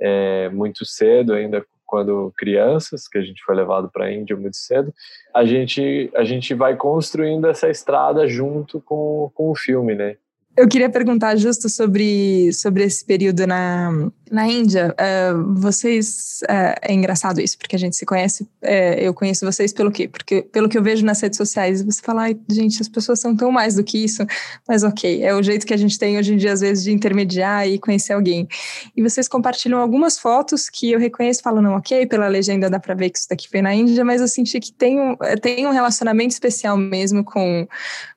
é, 0.00 0.48
muito 0.50 0.84
cedo, 0.84 1.32
ainda 1.32 1.64
quando 1.86 2.32
crianças, 2.36 3.06
que 3.06 3.16
a 3.16 3.22
gente 3.22 3.42
foi 3.44 3.54
levado 3.54 3.88
para 3.88 4.06
a 4.06 4.12
Índia 4.12 4.36
muito 4.36 4.56
cedo, 4.56 4.92
a 5.32 5.44
gente, 5.44 6.10
a 6.14 6.24
gente 6.24 6.52
vai 6.52 6.74
construindo 6.76 7.46
essa 7.46 7.70
estrada 7.70 8.26
junto 8.26 8.80
com, 8.80 9.30
com 9.32 9.52
o 9.52 9.54
filme, 9.54 9.94
né? 9.94 10.16
Eu 10.56 10.66
queria 10.66 10.88
perguntar 10.88 11.36
justo 11.36 11.68
sobre, 11.68 12.50
sobre 12.54 12.82
esse 12.82 13.04
período 13.04 13.46
na, 13.46 13.90
na 14.30 14.48
Índia. 14.48 14.94
Uh, 14.98 15.54
vocês. 15.54 16.40
Uh, 16.44 16.80
é 16.80 16.94
engraçado 16.94 17.42
isso, 17.42 17.58
porque 17.58 17.76
a 17.76 17.78
gente 17.78 17.94
se 17.94 18.06
conhece. 18.06 18.44
Uh, 18.62 18.96
eu 18.98 19.12
conheço 19.12 19.44
vocês 19.44 19.70
pelo 19.70 19.92
quê? 19.92 20.08
Porque 20.08 20.40
pelo 20.40 20.66
que 20.66 20.78
eu 20.78 20.82
vejo 20.82 21.04
nas 21.04 21.20
redes 21.20 21.36
sociais, 21.36 21.82
você 21.82 22.00
fala, 22.00 22.22
ai, 22.22 22.38
gente, 22.48 22.80
as 22.80 22.88
pessoas 22.88 23.20
são 23.20 23.36
tão 23.36 23.52
mais 23.52 23.74
do 23.74 23.84
que 23.84 24.02
isso. 24.02 24.24
Mas 24.66 24.82
ok, 24.82 25.22
é 25.22 25.34
o 25.34 25.42
jeito 25.42 25.66
que 25.66 25.74
a 25.74 25.76
gente 25.76 25.98
tem 25.98 26.16
hoje 26.16 26.32
em 26.32 26.38
dia, 26.38 26.54
às 26.54 26.62
vezes, 26.62 26.84
de 26.84 26.90
intermediar 26.90 27.68
e 27.68 27.78
conhecer 27.78 28.14
alguém. 28.14 28.48
E 28.96 29.02
vocês 29.02 29.28
compartilham 29.28 29.78
algumas 29.78 30.18
fotos 30.18 30.70
que 30.70 30.90
eu 30.90 30.98
reconheço, 30.98 31.42
falo, 31.42 31.60
não, 31.60 31.74
ok, 31.74 32.06
pela 32.06 32.28
legenda 32.28 32.70
dá 32.70 32.80
para 32.80 32.94
ver 32.94 33.10
que 33.10 33.18
isso 33.18 33.28
daqui 33.28 33.46
foi 33.46 33.60
na 33.60 33.74
Índia, 33.74 34.02
mas 34.06 34.22
eu 34.22 34.28
senti 34.28 34.58
que 34.58 34.72
tem 34.72 34.98
um, 34.98 35.16
tem 35.42 35.66
um 35.66 35.70
relacionamento 35.70 36.32
especial 36.32 36.78
mesmo 36.78 37.22
com, 37.22 37.68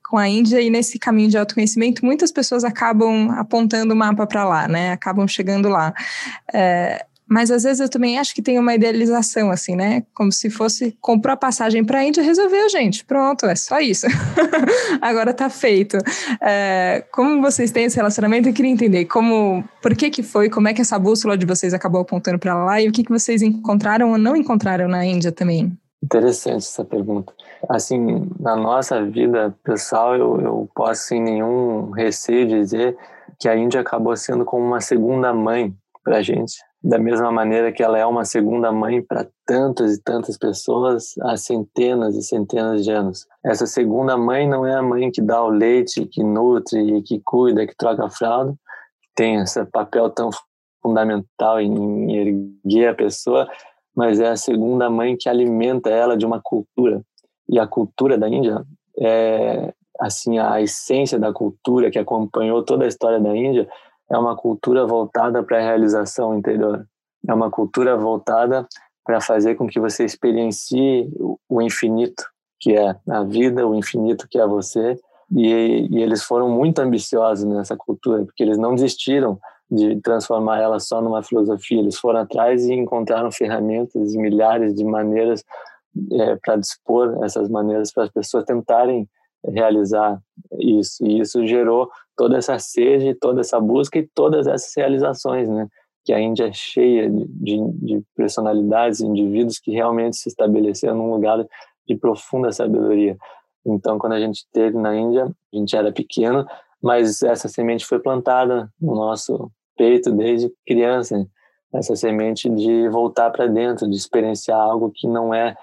com 0.09 0.17
a 0.17 0.27
Índia 0.27 0.59
e 0.59 0.71
nesse 0.71 0.97
caminho 0.97 1.29
de 1.29 1.37
autoconhecimento 1.37 2.03
muitas 2.03 2.31
pessoas 2.31 2.63
acabam 2.63 3.29
apontando 3.31 3.93
o 3.93 3.97
mapa 3.97 4.25
para 4.25 4.43
lá, 4.43 4.67
né? 4.67 4.91
Acabam 4.91 5.27
chegando 5.27 5.69
lá. 5.69 5.93
É, 6.51 7.05
mas 7.29 7.51
às 7.51 7.61
vezes 7.61 7.79
eu 7.79 7.87
também 7.87 8.17
acho 8.17 8.33
que 8.33 8.41
tem 8.41 8.57
uma 8.57 8.73
idealização, 8.73 9.51
assim, 9.51 9.75
né? 9.75 10.03
Como 10.15 10.31
se 10.31 10.49
fosse 10.49 10.97
comprou 10.99 11.31
a 11.31 11.37
passagem 11.37 11.85
para 11.85 11.99
a 11.99 12.03
Índia, 12.03 12.23
resolveu, 12.23 12.67
gente. 12.69 13.05
Pronto, 13.05 13.45
é 13.45 13.55
só 13.55 13.79
isso. 13.79 14.07
Agora 14.99 15.31
tá 15.31 15.47
feito. 15.47 15.95
É, 16.41 17.05
como 17.11 17.39
vocês 17.39 17.69
têm 17.69 17.85
esse 17.85 17.95
relacionamento, 17.95 18.49
eu 18.49 18.53
queria 18.53 18.71
entender 18.71 19.05
como, 19.05 19.63
por 19.79 19.95
que 19.95 20.09
que 20.09 20.23
foi, 20.23 20.49
como 20.49 20.67
é 20.67 20.73
que 20.73 20.81
essa 20.81 20.97
bússola 20.97 21.37
de 21.37 21.45
vocês 21.45 21.71
acabou 21.71 22.01
apontando 22.01 22.39
para 22.39 22.55
lá 22.65 22.81
e 22.81 22.89
o 22.89 22.91
que 22.91 23.03
que 23.03 23.11
vocês 23.11 23.43
encontraram 23.43 24.09
ou 24.09 24.17
não 24.17 24.35
encontraram 24.35 24.87
na 24.87 25.05
Índia 25.05 25.31
também. 25.31 25.71
Interessante 26.03 26.63
essa 26.63 26.83
pergunta. 26.83 27.31
Assim, 27.67 28.29
na 28.39 28.55
nossa 28.55 29.03
vida 29.03 29.55
pessoal, 29.63 30.15
eu, 30.15 30.39
eu 30.39 30.69
posso 30.73 31.03
sem 31.03 31.21
nenhum 31.21 31.89
receio 31.91 32.47
dizer 32.47 32.97
que 33.37 33.49
a 33.49 33.55
Índia 33.55 33.81
acabou 33.81 34.15
sendo 34.15 34.45
como 34.45 34.65
uma 34.65 34.79
segunda 34.79 35.33
mãe 35.33 35.73
para 36.03 36.17
a 36.17 36.21
gente, 36.21 36.53
da 36.81 36.97
mesma 36.97 37.31
maneira 37.31 37.71
que 37.71 37.83
ela 37.83 37.97
é 37.97 38.05
uma 38.05 38.23
segunda 38.23 38.71
mãe 38.71 39.01
para 39.01 39.27
tantas 39.45 39.95
e 39.95 40.01
tantas 40.01 40.37
pessoas 40.37 41.13
há 41.21 41.35
centenas 41.35 42.15
e 42.15 42.21
centenas 42.21 42.83
de 42.83 42.91
anos. 42.91 43.25
Essa 43.43 43.65
segunda 43.65 44.17
mãe 44.17 44.47
não 44.47 44.65
é 44.65 44.75
a 44.75 44.81
mãe 44.81 45.11
que 45.11 45.21
dá 45.21 45.43
o 45.43 45.49
leite, 45.49 46.05
que 46.05 46.23
nutre, 46.23 47.01
que 47.03 47.21
cuida, 47.23 47.67
que 47.67 47.75
troca 47.75 48.05
a 48.05 48.09
fralda, 48.09 48.53
que 49.01 49.09
tem 49.15 49.35
esse 49.41 49.63
papel 49.65 50.09
tão 50.09 50.29
fundamental 50.81 51.59
em 51.59 52.15
erguer 52.15 52.89
a 52.89 52.95
pessoa, 52.95 53.49
mas 53.95 54.19
é 54.19 54.29
a 54.29 54.37
segunda 54.37 54.89
mãe 54.89 55.17
que 55.17 55.27
alimenta 55.27 55.89
ela 55.89 56.15
de 56.15 56.25
uma 56.25 56.39
cultura. 56.41 57.01
E 57.49 57.59
a 57.59 57.67
cultura 57.67 58.17
da 58.17 58.29
Índia 58.29 58.63
é 58.99 59.73
assim 59.99 60.37
a 60.39 60.61
essência 60.61 61.19
da 61.19 61.33
cultura 61.33 61.91
que 61.91 61.99
acompanhou 61.99 62.63
toda 62.63 62.85
a 62.85 62.87
história 62.87 63.19
da 63.19 63.35
Índia 63.35 63.67
é 64.09 64.17
uma 64.17 64.35
cultura 64.35 64.85
voltada 64.85 65.43
para 65.43 65.57
a 65.57 65.61
realização 65.61 66.37
interior. 66.37 66.85
É 67.27 67.33
uma 67.33 67.49
cultura 67.49 67.97
voltada 67.97 68.67
para 69.03 69.19
fazer 69.21 69.55
com 69.55 69.67
que 69.67 69.79
você 69.79 70.05
experiencie 70.05 71.11
o 71.47 71.61
infinito, 71.61 72.23
que 72.59 72.75
é 72.75 72.95
a 73.09 73.23
vida, 73.23 73.67
o 73.67 73.75
infinito 73.75 74.27
que 74.29 74.39
é 74.39 74.47
você. 74.47 74.97
E, 75.31 75.87
e 75.91 76.01
eles 76.01 76.23
foram 76.23 76.49
muito 76.49 76.79
ambiciosos 76.79 77.45
nessa 77.45 77.75
cultura, 77.75 78.25
porque 78.25 78.41
eles 78.41 78.57
não 78.57 78.73
desistiram 78.73 79.39
de 79.69 79.99
transformar 80.01 80.59
ela 80.59 80.79
só 80.79 81.01
numa 81.01 81.21
filosofia. 81.21 81.79
Eles 81.79 81.97
foram 81.97 82.21
atrás 82.21 82.65
e 82.65 82.73
encontraram 82.73 83.31
ferramentas, 83.31 84.15
milhares 84.15 84.73
de 84.73 84.83
maneiras 84.83 85.43
é, 86.13 86.35
para 86.37 86.55
dispor 86.57 87.23
essas 87.23 87.49
maneiras 87.49 87.91
para 87.91 88.03
as 88.03 88.09
pessoas 88.11 88.43
tentarem 88.43 89.07
realizar 89.45 90.19
isso. 90.59 91.05
E 91.05 91.19
isso 91.19 91.45
gerou 91.45 91.89
toda 92.15 92.37
essa 92.37 92.59
sede, 92.59 93.15
toda 93.15 93.41
essa 93.41 93.59
busca 93.59 93.97
e 93.99 94.07
todas 94.13 94.47
essas 94.47 94.73
realizações, 94.75 95.47
né? 95.47 95.67
Que 96.03 96.13
a 96.13 96.19
Índia 96.19 96.47
é 96.47 96.53
cheia 96.53 97.09
de, 97.09 97.25
de, 97.27 97.71
de 97.73 98.03
personalidades, 98.15 99.01
indivíduos 99.01 99.59
que 99.59 99.71
realmente 99.71 100.17
se 100.17 100.29
estabeleceram 100.29 100.97
num 100.97 101.11
lugar 101.11 101.45
de 101.87 101.95
profunda 101.95 102.51
sabedoria. 102.51 103.17
Então, 103.65 103.97
quando 103.97 104.13
a 104.13 104.19
gente 104.19 104.37
esteve 104.37 104.77
na 104.77 104.95
Índia, 104.95 105.25
a 105.25 105.57
gente 105.57 105.75
era 105.75 105.91
pequeno, 105.91 106.45
mas 106.81 107.21
essa 107.21 107.47
semente 107.47 107.85
foi 107.85 107.99
plantada 107.99 108.69
no 108.79 108.95
nosso 108.95 109.51
peito 109.77 110.11
desde 110.11 110.51
criança. 110.65 111.27
Essa 111.73 111.95
semente 111.95 112.49
de 112.49 112.89
voltar 112.89 113.29
para 113.29 113.47
dentro, 113.47 113.87
de 113.87 113.95
experienciar 113.95 114.59
algo 114.59 114.91
que 114.93 115.07
não 115.07 115.33
é 115.33 115.55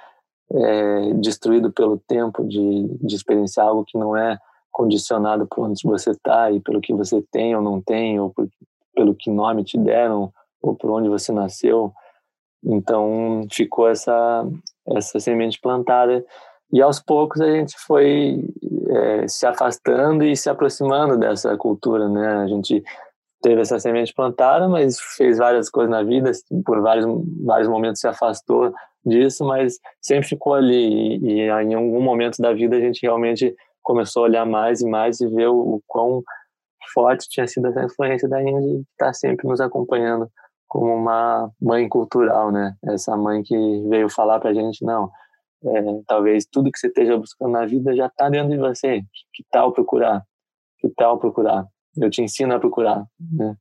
é, 0.52 1.12
destruído 1.14 1.72
pelo 1.72 1.98
tempo, 1.98 2.44
de, 2.44 2.88
de 3.00 3.14
experienciar 3.14 3.66
algo 3.66 3.84
que 3.84 3.98
não 3.98 4.16
é 4.16 4.38
condicionado 4.70 5.46
por 5.46 5.68
onde 5.68 5.82
você 5.84 6.10
está 6.10 6.50
e 6.50 6.60
pelo 6.60 6.80
que 6.80 6.92
você 6.92 7.22
tem 7.32 7.56
ou 7.56 7.62
não 7.62 7.80
tem, 7.80 8.20
ou 8.20 8.30
por, 8.30 8.48
pelo 8.94 9.14
que 9.14 9.30
nome 9.30 9.64
te 9.64 9.78
deram, 9.78 10.32
ou 10.62 10.74
por 10.74 10.90
onde 10.90 11.08
você 11.08 11.32
nasceu. 11.32 11.92
Então 12.64 13.46
ficou 13.50 13.88
essa, 13.88 14.46
essa 14.88 15.18
semente 15.18 15.60
plantada. 15.60 16.24
E 16.72 16.82
aos 16.82 17.00
poucos 17.00 17.40
a 17.40 17.50
gente 17.50 17.76
foi 17.78 18.44
é, 18.88 19.28
se 19.28 19.46
afastando 19.46 20.24
e 20.24 20.36
se 20.36 20.50
aproximando 20.50 21.16
dessa 21.16 21.56
cultura, 21.56 22.08
né? 22.08 22.36
A 22.38 22.46
gente 22.46 22.82
teve 23.40 23.60
essa 23.60 23.78
semente 23.78 24.12
plantada, 24.12 24.68
mas 24.68 24.98
fez 25.00 25.38
várias 25.38 25.70
coisas 25.70 25.90
na 25.90 26.02
vida, 26.02 26.32
por 26.64 26.80
vários, 26.80 27.06
vários 27.44 27.68
momentos 27.68 28.00
se 28.00 28.08
afastou 28.08 28.74
disso, 29.06 29.44
mas 29.44 29.78
sempre 30.02 30.28
ficou 30.28 30.54
ali. 30.54 31.18
E, 31.18 31.40
e 31.40 31.48
em 31.48 31.74
algum 31.74 32.02
momento 32.02 32.42
da 32.42 32.52
vida 32.52 32.76
a 32.76 32.80
gente 32.80 33.02
realmente 33.02 33.54
começou 33.82 34.24
a 34.24 34.28
olhar 34.28 34.44
mais 34.44 34.80
e 34.80 34.88
mais 34.88 35.20
e 35.20 35.28
ver 35.28 35.48
o, 35.48 35.76
o 35.76 35.82
quão 35.86 36.22
forte 36.92 37.28
tinha 37.28 37.46
sido 37.46 37.68
essa 37.68 37.84
influência 37.84 38.28
da 38.28 38.42
Índia 38.42 38.78
e 38.78 38.82
está 38.92 39.12
sempre 39.12 39.48
nos 39.48 39.60
acompanhando 39.60 40.28
como 40.68 40.92
uma 40.92 41.50
mãe 41.60 41.88
cultural, 41.88 42.50
né? 42.50 42.74
Essa 42.84 43.16
mãe 43.16 43.42
que 43.42 43.56
veio 43.88 44.08
falar 44.08 44.40
para 44.40 44.50
a 44.50 44.54
gente, 44.54 44.84
não, 44.84 45.10
é, 45.64 46.02
talvez 46.06 46.46
tudo 46.50 46.70
que 46.70 46.78
você 46.78 46.88
esteja 46.88 47.16
buscando 47.16 47.52
na 47.52 47.64
vida 47.64 47.94
já 47.94 48.06
está 48.06 48.28
dentro 48.28 48.50
de 48.50 48.58
você. 48.58 49.00
Que, 49.00 49.24
que, 49.34 49.44
tal 49.50 49.72
procurar? 49.72 50.22
Que 50.78 50.88
tal 50.90 51.18
procurar? 51.18 51.64
Eu 51.96 52.10
te 52.10 52.22
ensino 52.22 52.54
a 52.54 52.58
procurar, 52.58 53.04
né? 53.32 53.56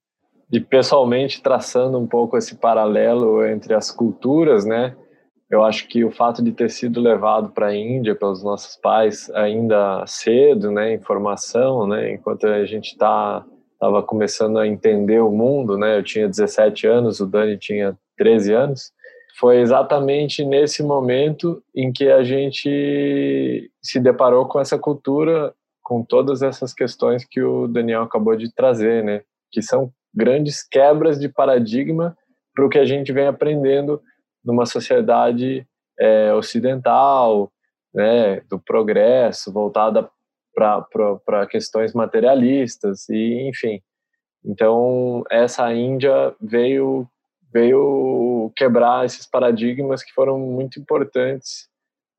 E 0.52 0.60
pessoalmente 0.60 1.42
traçando 1.42 1.98
um 1.98 2.06
pouco 2.06 2.38
esse 2.38 2.56
paralelo 2.56 3.46
entre 3.46 3.74
as 3.74 3.92
culturas, 3.92 4.66
né? 4.66 4.96
Eu 5.56 5.64
acho 5.64 5.88
que 5.88 6.04
o 6.04 6.12
fato 6.12 6.44
de 6.44 6.52
ter 6.52 6.70
sido 6.70 7.00
levado 7.00 7.50
para 7.50 7.68
a 7.68 7.76
Índia 7.76 8.14
pelos 8.14 8.44
nossos 8.44 8.76
pais 8.76 9.30
ainda 9.34 10.06
cedo, 10.06 10.70
né, 10.70 10.94
informação, 10.94 11.88
né, 11.88 12.12
enquanto 12.12 12.46
a 12.46 12.66
gente 12.66 12.88
está 12.92 13.42
estava 13.72 14.04
começando 14.04 14.60
a 14.60 14.68
entender 14.68 15.22
o 15.22 15.32
mundo, 15.32 15.78
né? 15.78 15.98
Eu 15.98 16.04
tinha 16.04 16.28
17 16.28 16.88
anos, 16.88 17.20
o 17.20 17.26
Dani 17.26 17.58
tinha 17.58 17.96
13 18.18 18.54
anos. 18.54 18.92
Foi 19.38 19.60
exatamente 19.60 20.44
nesse 20.44 20.82
momento 20.82 21.62
em 21.76 21.92
que 21.92 22.10
a 22.10 22.24
gente 22.24 23.70
se 23.82 24.00
deparou 24.00 24.48
com 24.48 24.60
essa 24.60 24.80
cultura, 24.80 25.54
com 25.84 26.04
todas 26.04 26.42
essas 26.42 26.74
questões 26.74 27.26
que 27.26 27.42
o 27.42 27.68
Daniel 27.68 28.04
acabou 28.04 28.36
de 28.36 28.54
trazer, 28.54 29.04
né? 29.04 29.22
Que 29.52 29.62
são 29.62 29.92
grandes 30.14 30.66
quebras 30.68 31.20
de 31.20 31.30
paradigma 31.30 32.18
para 32.56 32.66
o 32.66 32.70
que 32.70 32.80
a 32.80 32.86
gente 32.86 33.12
vem 33.12 33.28
aprendendo 33.28 34.02
numa 34.46 34.66
sociedade 34.66 35.68
é, 36.00 36.34
ocidental, 36.34 37.52
né, 37.94 38.42
do 38.42 38.60
progresso, 38.60 39.52
voltada 39.52 40.10
para 40.54 41.48
questões 41.50 41.94
materialistas 41.94 43.10
e 43.10 43.50
enfim. 43.50 43.82
Então 44.44 45.24
essa 45.30 45.74
Índia 45.74 46.34
veio 46.40 47.08
veio 47.52 48.52
quebrar 48.56 49.06
esses 49.06 49.26
paradigmas 49.26 50.04
que 50.04 50.14
foram 50.14 50.38
muito 50.38 50.80
importantes 50.80 51.70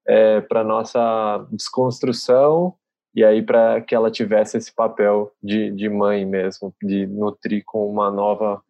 é, 0.06 0.40
para 0.40 0.64
nossa 0.64 1.46
desconstrução 1.50 2.74
e 3.14 3.24
aí 3.24 3.42
para 3.42 3.80
que 3.80 3.94
ela 3.94 4.10
tivesse 4.10 4.56
esse 4.56 4.74
papel 4.74 5.32
de, 5.42 5.70
de 5.72 5.88
mãe 5.88 6.24
mesmo, 6.24 6.74
de 6.82 7.06
nutrir 7.06 7.62
com 7.66 7.88
uma 7.88 8.10
nova 8.10 8.62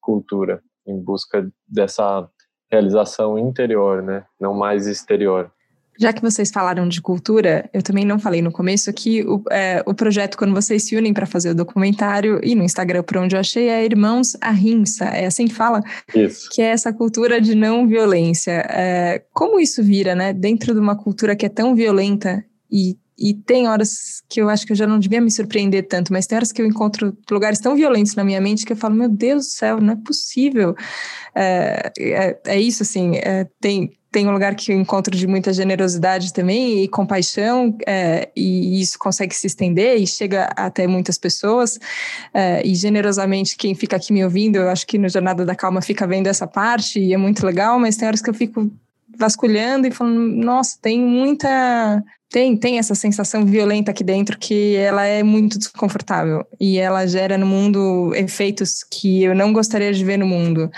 cultura 0.00 0.62
em 0.86 0.98
busca 0.98 1.50
dessa 1.66 2.28
realização 2.74 3.38
interior, 3.38 4.02
né? 4.02 4.24
Não 4.40 4.54
mais 4.54 4.86
exterior. 4.86 5.50
Já 5.98 6.12
que 6.12 6.20
vocês 6.20 6.50
falaram 6.50 6.88
de 6.88 7.00
cultura, 7.00 7.70
eu 7.72 7.80
também 7.80 8.04
não 8.04 8.18
falei 8.18 8.42
no 8.42 8.50
começo 8.50 8.92
que 8.92 9.22
o, 9.22 9.40
é, 9.50 9.82
o 9.86 9.94
projeto, 9.94 10.36
quando 10.36 10.52
vocês 10.52 10.82
se 10.82 10.96
unem 10.96 11.14
para 11.14 11.24
fazer 11.24 11.50
o 11.50 11.54
documentário, 11.54 12.40
e 12.42 12.54
no 12.54 12.64
Instagram, 12.64 13.04
por 13.04 13.18
onde 13.18 13.36
eu 13.36 13.40
achei, 13.40 13.68
é 13.68 13.84
Irmãos 13.84 14.36
Ahimsa, 14.40 15.04
é 15.04 15.26
assim 15.26 15.46
que 15.46 15.54
fala? 15.54 15.80
Isso. 16.12 16.48
Que 16.50 16.62
é 16.62 16.66
essa 16.66 16.92
cultura 16.92 17.40
de 17.40 17.54
não 17.54 17.86
violência. 17.86 18.66
É, 18.68 19.22
como 19.32 19.60
isso 19.60 19.84
vira, 19.84 20.16
né, 20.16 20.32
dentro 20.32 20.74
de 20.74 20.80
uma 20.80 20.96
cultura 20.96 21.36
que 21.36 21.46
é 21.46 21.48
tão 21.48 21.76
violenta 21.76 22.44
e 22.70 22.96
e 23.18 23.34
tem 23.34 23.68
horas 23.68 24.22
que 24.28 24.40
eu 24.40 24.48
acho 24.48 24.66
que 24.66 24.72
eu 24.72 24.76
já 24.76 24.86
não 24.86 24.98
devia 24.98 25.20
me 25.20 25.30
surpreender 25.30 25.86
tanto, 25.86 26.12
mas 26.12 26.26
tem 26.26 26.36
horas 26.36 26.50
que 26.50 26.60
eu 26.60 26.66
encontro 26.66 27.16
lugares 27.30 27.60
tão 27.60 27.76
violentos 27.76 28.14
na 28.14 28.24
minha 28.24 28.40
mente 28.40 28.66
que 28.66 28.72
eu 28.72 28.76
falo, 28.76 28.94
meu 28.94 29.08
Deus 29.08 29.46
do 29.46 29.50
céu, 29.50 29.80
não 29.80 29.92
é 29.92 29.96
possível. 29.96 30.74
É, 31.34 31.92
é, 31.98 32.40
é 32.46 32.60
isso, 32.60 32.82
assim, 32.82 33.16
é, 33.16 33.46
tem, 33.60 33.92
tem 34.10 34.26
um 34.26 34.32
lugar 34.32 34.54
que 34.54 34.72
eu 34.72 34.80
encontro 34.80 35.16
de 35.16 35.26
muita 35.26 35.52
generosidade 35.52 36.32
também 36.32 36.82
e 36.82 36.88
compaixão, 36.88 37.76
é, 37.86 38.30
e 38.36 38.80
isso 38.80 38.98
consegue 38.98 39.34
se 39.34 39.46
estender 39.46 40.00
e 40.00 40.06
chega 40.06 40.44
até 40.56 40.86
muitas 40.86 41.18
pessoas. 41.18 41.78
É, 42.32 42.66
e 42.66 42.74
generosamente, 42.74 43.56
quem 43.56 43.74
fica 43.74 43.96
aqui 43.96 44.12
me 44.12 44.24
ouvindo, 44.24 44.56
eu 44.56 44.68
acho 44.68 44.86
que 44.86 44.98
no 44.98 45.08
Jornada 45.08 45.44
da 45.44 45.54
Calma 45.54 45.80
fica 45.80 46.06
vendo 46.06 46.26
essa 46.26 46.46
parte 46.46 46.98
e 46.98 47.12
é 47.12 47.16
muito 47.16 47.46
legal, 47.46 47.78
mas 47.78 47.96
tem 47.96 48.08
horas 48.08 48.22
que 48.22 48.30
eu 48.30 48.34
fico 48.34 48.70
vasculhando 49.18 49.86
e 49.86 49.90
falando, 49.90 50.18
nossa, 50.18 50.78
tem 50.80 51.00
muita 51.00 52.02
tem, 52.34 52.56
tem 52.56 52.78
essa 52.80 52.96
sensação 52.96 53.46
violenta 53.46 53.92
aqui 53.92 54.02
dentro 54.02 54.36
que 54.36 54.74
ela 54.74 55.06
é 55.06 55.22
muito 55.22 55.56
desconfortável 55.56 56.44
e 56.60 56.78
ela 56.78 57.06
gera 57.06 57.38
no 57.38 57.46
mundo 57.46 58.12
efeitos 58.16 58.82
que 58.82 59.22
eu 59.22 59.36
não 59.36 59.52
gostaria 59.52 59.92
de 59.92 60.04
ver 60.04 60.16
no 60.16 60.26
mundo. 60.26 60.68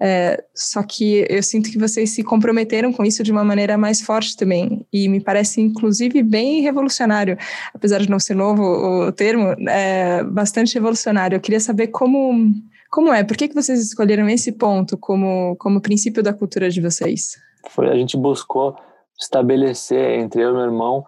É, 0.00 0.42
só 0.52 0.82
que 0.82 1.24
eu 1.30 1.40
sinto 1.40 1.70
que 1.70 1.78
vocês 1.78 2.10
se 2.10 2.24
comprometeram 2.24 2.92
com 2.92 3.04
isso 3.04 3.22
de 3.22 3.30
uma 3.30 3.44
maneira 3.44 3.78
mais 3.78 4.00
forte 4.00 4.36
também 4.36 4.84
e 4.92 5.08
me 5.08 5.20
parece 5.20 5.60
inclusive 5.60 6.20
bem 6.20 6.62
revolucionário, 6.62 7.38
apesar 7.72 8.00
de 8.00 8.10
não 8.10 8.18
ser 8.18 8.34
novo 8.34 8.64
o 8.64 9.12
termo, 9.12 9.54
é 9.68 10.24
bastante 10.24 10.74
revolucionário. 10.74 11.36
Eu 11.36 11.40
queria 11.40 11.60
saber 11.60 11.88
como 11.88 12.52
como 12.90 13.12
é, 13.12 13.22
por 13.22 13.36
que, 13.36 13.46
que 13.46 13.54
vocês 13.54 13.80
escolheram 13.80 14.28
esse 14.28 14.50
ponto 14.50 14.98
como 14.98 15.54
como 15.60 15.80
princípio 15.80 16.24
da 16.24 16.32
cultura 16.32 16.68
de 16.68 16.80
vocês? 16.80 17.36
Foi 17.70 17.88
a 17.88 17.94
gente 17.94 18.16
buscou 18.16 18.76
estabelecer 19.18 20.18
entre 20.18 20.42
eu 20.42 20.50
e 20.50 20.52
meu 20.52 20.62
irmão 20.62 21.06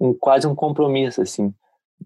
um, 0.00 0.12
quase 0.12 0.46
um 0.46 0.54
compromisso, 0.54 1.22
assim, 1.22 1.54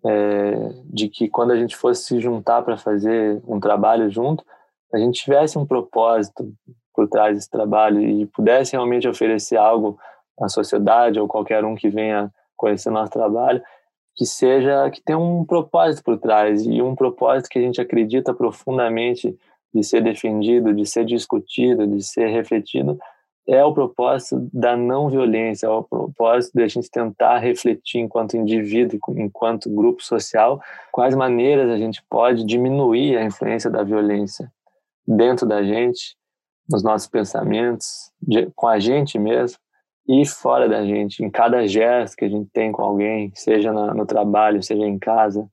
é, 0.05 0.55
de 0.85 1.09
que 1.09 1.29
quando 1.29 1.51
a 1.51 1.57
gente 1.57 1.77
fosse 1.77 2.05
se 2.05 2.21
juntar 2.21 2.63
para 2.63 2.77
fazer 2.77 3.43
um 3.47 3.59
trabalho 3.59 4.11
junto, 4.11 4.45
a 4.93 4.99
gente 4.99 5.23
tivesse 5.23 5.59
um 5.59 5.67
propósito 5.67 6.53
por 6.95 7.09
trás 7.09 7.37
desse 7.37 7.51
trabalho 7.51 8.01
e 8.01 8.27
pudesse 8.27 8.73
realmente 8.73 9.09
oferecer 9.09 9.57
algo 9.57 9.99
a 10.41 10.49
sociedade 10.49 11.21
ou 11.21 11.29
qualquer 11.29 11.65
um 11.65 11.75
que 11.75 11.89
venha 11.89 12.33
conhecer 12.57 12.91
nosso 12.91 13.13
trabalho, 13.13 13.63
que 14.17 14.25
seja 14.27 14.91
que 14.91 15.01
tenha 15.03 15.19
um 15.19 15.45
propósito 15.45 16.03
por 16.05 16.19
trás 16.19 16.65
e 16.65 16.83
um 16.83 16.95
propósito 16.95 17.49
que 17.49 17.59
a 17.59 17.63
gente 17.63 17.81
acredita 17.81 18.35
profundamente 18.35 19.37
de 19.73 19.85
ser 19.85 20.03
defendido, 20.03 20.75
de 20.75 20.85
ser 20.85 21.05
discutido, 21.05 21.87
de 21.87 22.03
ser 22.03 22.27
refletido, 22.27 22.99
é 23.47 23.65
o 23.65 23.73
propósito 23.75 24.49
da 24.53 24.77
não 24.77 25.09
violência, 25.09 25.67
é 25.67 25.71
o 25.71 25.83
propósito 25.83 26.53
de 26.55 26.63
a 26.63 26.69
gente 26.69 26.91
tentar 26.91 27.39
refletir 27.39 27.99
enquanto 27.99 28.37
indivíduo, 28.37 29.01
enquanto 29.17 29.75
grupo 29.75 30.03
social, 30.03 30.61
quais 30.93 31.15
maneiras 31.15 31.71
a 31.71 31.77
gente 31.77 32.03
pode 32.09 32.45
diminuir 32.45 33.17
a 33.17 33.25
influência 33.25 33.71
da 33.71 33.83
violência 33.83 34.51
dentro 35.07 35.47
da 35.47 35.63
gente, 35.63 36.17
nos 36.69 36.83
nossos 36.83 37.09
pensamentos, 37.09 38.13
com 38.55 38.69
a 38.69 38.79
gente 38.79 39.19
mesmo 39.19 39.59
e 40.09 40.27
fora 40.27 40.69
da 40.69 40.85
gente, 40.85 41.25
em 41.25 41.31
cada 41.31 41.67
gesto 41.67 42.17
que 42.17 42.25
a 42.25 42.29
gente 42.29 42.49
tem 42.53 42.73
com 42.73 42.83
alguém, 42.83 43.33
seja 43.35 43.73
na, 43.73 43.95
no 43.95 44.07
trabalho, 44.07 44.63
seja 44.63 44.85
em 44.85 44.99
casa. 44.99 45.49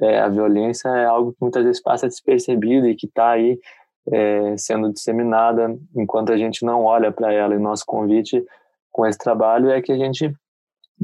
É, 0.00 0.20
a 0.20 0.28
violência 0.28 0.88
é 0.88 1.04
algo 1.04 1.32
que 1.32 1.38
muitas 1.40 1.64
vezes 1.64 1.82
passa 1.82 2.08
despercebido 2.08 2.88
e 2.88 2.94
que 2.94 3.06
está 3.06 3.30
aí 3.30 3.58
é, 4.08 4.56
sendo 4.56 4.92
disseminada 4.92 5.76
enquanto 5.94 6.32
a 6.32 6.36
gente 6.36 6.64
não 6.64 6.84
olha 6.84 7.12
para 7.12 7.32
ela. 7.32 7.54
E 7.54 7.58
nosso 7.58 7.84
convite 7.86 8.44
com 8.90 9.06
esse 9.06 9.18
trabalho 9.18 9.70
é 9.70 9.80
que 9.80 9.92
a 9.92 9.96
gente 9.96 10.32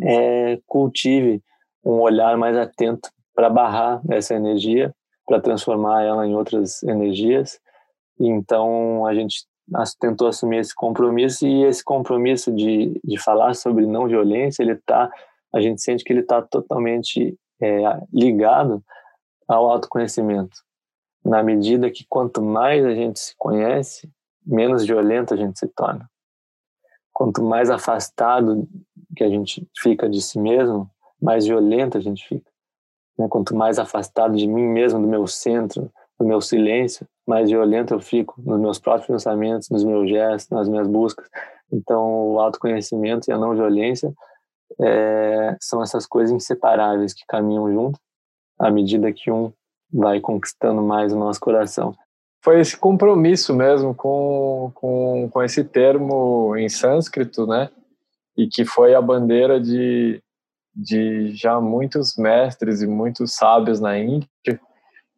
é, 0.03 0.59
cultive 0.67 1.43
um 1.85 2.01
olhar 2.01 2.37
mais 2.37 2.57
atento 2.57 3.09
para 3.35 3.49
barrar 3.49 4.01
essa 4.11 4.35
energia, 4.35 4.95
para 5.27 5.41
transformar 5.41 6.03
ela 6.03 6.27
em 6.27 6.35
outras 6.35 6.83
energias. 6.83 7.61
Então 8.19 9.07
a 9.07 9.15
gente 9.15 9.47
tentou 10.01 10.29
assumir 10.29 10.59
esse 10.59 10.75
compromisso 10.75 11.47
e 11.47 11.65
esse 11.65 11.85
compromisso 11.85 12.53
de, 12.53 12.99
de 13.05 13.19
falar 13.19 13.55
sobre 13.55 13.87
não 13.87 14.07
violência, 14.07 14.63
ele 14.63 14.77
tá, 14.87 15.11
a 15.53 15.61
gente 15.61 15.83
sente 15.83 16.05
que 16.05 16.13
ele 16.13 16.21
está 16.21 16.41
totalmente 16.41 17.37
é, 17.61 17.83
ligado 18.13 18.83
ao 19.49 19.69
autoconhecimento 19.71 20.66
na 21.27 21.43
medida 21.43 21.91
que 21.91 22.07
quanto 22.09 22.41
mais 22.41 22.85
a 22.85 22.95
gente 22.95 23.19
se 23.19 23.35
conhece, 23.37 24.09
menos 24.47 24.87
violento 24.87 25.35
a 25.35 25.37
gente 25.37 25.59
se 25.59 25.67
torna. 25.67 26.09
Quanto 27.13 27.43
mais 27.43 27.69
afastado 27.69 28.69
que 29.17 29.25
a 29.25 29.29
gente 29.29 29.67
fica 29.77 30.09
de 30.09 30.23
si 30.23 30.39
mesmo, 30.39 30.89
mais 31.21 31.45
violento 31.45 31.99
a 31.99 32.01
gente 32.01 32.27
fica. 32.27 32.49
Né? 33.19 33.27
Quanto 33.29 33.57
mais 33.57 33.79
afastado 33.79 34.37
de 34.37 34.47
mim 34.47 34.67
mesmo, 34.69 35.01
do 35.01 35.09
meu 35.09 35.27
centro, 35.27 35.91
do 36.19 36.25
meu 36.25 36.41
silêncio, 36.41 37.07
mais 37.27 37.51
violento 37.51 37.93
eu 37.93 38.01
fico 38.01 38.41
nos 38.41 38.61
meus 38.61 38.79
próprios 38.79 39.09
pensamentos, 39.09 39.69
nos 39.69 39.83
meus 39.83 40.09
gestos, 40.09 40.51
nas 40.51 40.69
minhas 40.69 40.87
buscas. 40.87 41.29
Então, 41.73 42.35
o 42.35 42.41
autoconhecimento 42.41 43.29
e 43.29 43.33
a 43.33 43.39
não 43.39 43.53
violência 43.53 44.15
é, 44.81 45.57
são 45.61 45.83
essas 45.83 46.07
coisas 46.07 46.33
inseparáveis 46.33 47.13
que 47.13 47.27
caminham 47.27 47.69
junto 47.73 47.99
à 48.59 48.71
medida 48.71 49.13
que 49.13 49.31
um 49.31 49.53
vai 49.93 50.21
conquistando 50.21 50.83
mais 50.83 51.13
o 51.13 51.19
nosso 51.19 51.41
coração. 51.41 51.95
Foi 52.43 52.61
esse 52.61 52.77
compromisso 52.77 53.55
mesmo 53.55 53.95
com, 53.95 54.71
com, 54.75 55.29
com 55.33 55.43
esse 55.43 55.65
termo 55.65 56.57
em 56.57 56.69
sânscrito, 56.69 57.47
né? 57.47 57.71
E 58.37 58.47
que 58.47 58.65
foi 58.65 58.95
a 58.95 59.01
bandeira 59.01 59.61
de, 59.61 60.23
de 60.75 61.35
já 61.35 61.61
muitos 61.61 62.17
mestres 62.17 62.83
e 62.83 62.87
muitos 62.87 63.35
sábios 63.35 63.81
na 63.81 63.99
Índia, 63.99 64.29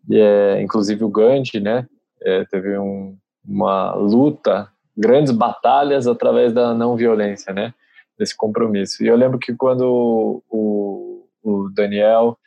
e, 0.08 0.18
é, 0.18 0.62
inclusive 0.62 1.04
o 1.04 1.10
Gandhi, 1.10 1.60
né? 1.60 1.86
É, 2.22 2.44
teve 2.46 2.78
um, 2.78 3.16
uma 3.44 3.94
luta, 3.94 4.68
grandes 4.96 5.32
batalhas 5.32 6.06
através 6.06 6.52
da 6.52 6.72
não 6.72 6.96
violência, 6.96 7.52
né? 7.52 7.74
Desse 8.18 8.36
compromisso. 8.36 9.02
E 9.04 9.06
eu 9.06 9.16
lembro 9.16 9.38
que 9.38 9.54
quando 9.54 10.42
o, 10.48 11.26
o 11.42 11.68
Daniel 11.74 12.38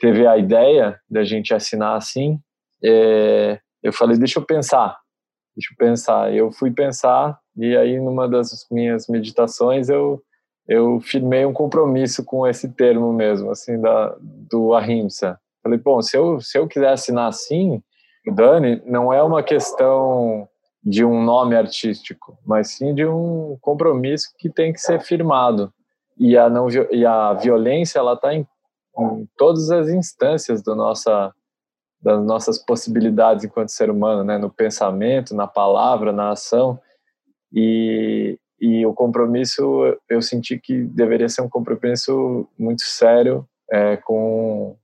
teve 0.00 0.26
a 0.26 0.36
ideia 0.36 0.98
da 1.10 1.24
gente 1.24 1.52
assinar 1.54 1.96
assim, 1.96 2.38
é, 2.82 3.58
eu 3.82 3.92
falei, 3.92 4.16
deixa 4.16 4.38
eu 4.38 4.44
pensar, 4.44 4.96
deixa 5.56 5.72
eu 5.72 5.76
pensar. 5.76 6.32
Eu 6.32 6.52
fui 6.52 6.70
pensar 6.70 7.38
e 7.56 7.76
aí 7.76 7.98
numa 7.98 8.28
das 8.28 8.66
minhas 8.70 9.08
meditações 9.08 9.88
eu 9.88 10.22
eu 10.68 11.00
firmei 11.00 11.46
um 11.46 11.52
compromisso 11.52 12.22
com 12.22 12.46
esse 12.46 12.68
termo 12.68 13.10
mesmo, 13.10 13.50
assim, 13.50 13.80
da, 13.80 14.14
do 14.20 14.74
ahimsa. 14.74 15.40
Falei, 15.62 15.78
bom, 15.78 16.02
se 16.02 16.14
eu, 16.14 16.42
se 16.42 16.58
eu 16.58 16.68
quiser 16.68 16.90
assinar 16.90 17.26
assim, 17.26 17.82
Dani, 18.34 18.82
não 18.84 19.10
é 19.10 19.22
uma 19.22 19.42
questão 19.42 20.46
de 20.84 21.06
um 21.06 21.22
nome 21.22 21.56
artístico, 21.56 22.38
mas 22.46 22.72
sim 22.72 22.94
de 22.94 23.06
um 23.06 23.56
compromisso 23.62 24.28
que 24.38 24.50
tem 24.50 24.70
que 24.70 24.78
ser 24.78 25.00
firmado. 25.00 25.72
E 26.18 26.36
a, 26.36 26.50
não, 26.50 26.68
e 26.68 27.06
a 27.06 27.32
violência, 27.32 27.98
ela 27.98 28.12
está 28.12 28.34
em 28.98 29.28
todas 29.36 29.70
as 29.70 29.88
instâncias 29.88 30.62
do 30.62 30.74
nossa, 30.74 31.32
das 32.00 32.22
nossas 32.24 32.58
possibilidades 32.58 33.44
enquanto 33.44 33.70
ser 33.70 33.90
humano, 33.90 34.24
né? 34.24 34.38
no 34.38 34.50
pensamento, 34.50 35.34
na 35.34 35.46
palavra, 35.46 36.12
na 36.12 36.30
ação. 36.30 36.80
E, 37.52 38.38
e 38.60 38.84
o 38.84 38.92
compromisso, 38.92 39.96
eu 40.08 40.20
senti 40.20 40.58
que 40.58 40.82
deveria 40.82 41.28
ser 41.28 41.42
um 41.42 41.48
compromisso 41.48 42.48
muito 42.58 42.82
sério 42.82 43.46
é, 43.70 43.96
com, 43.96 44.76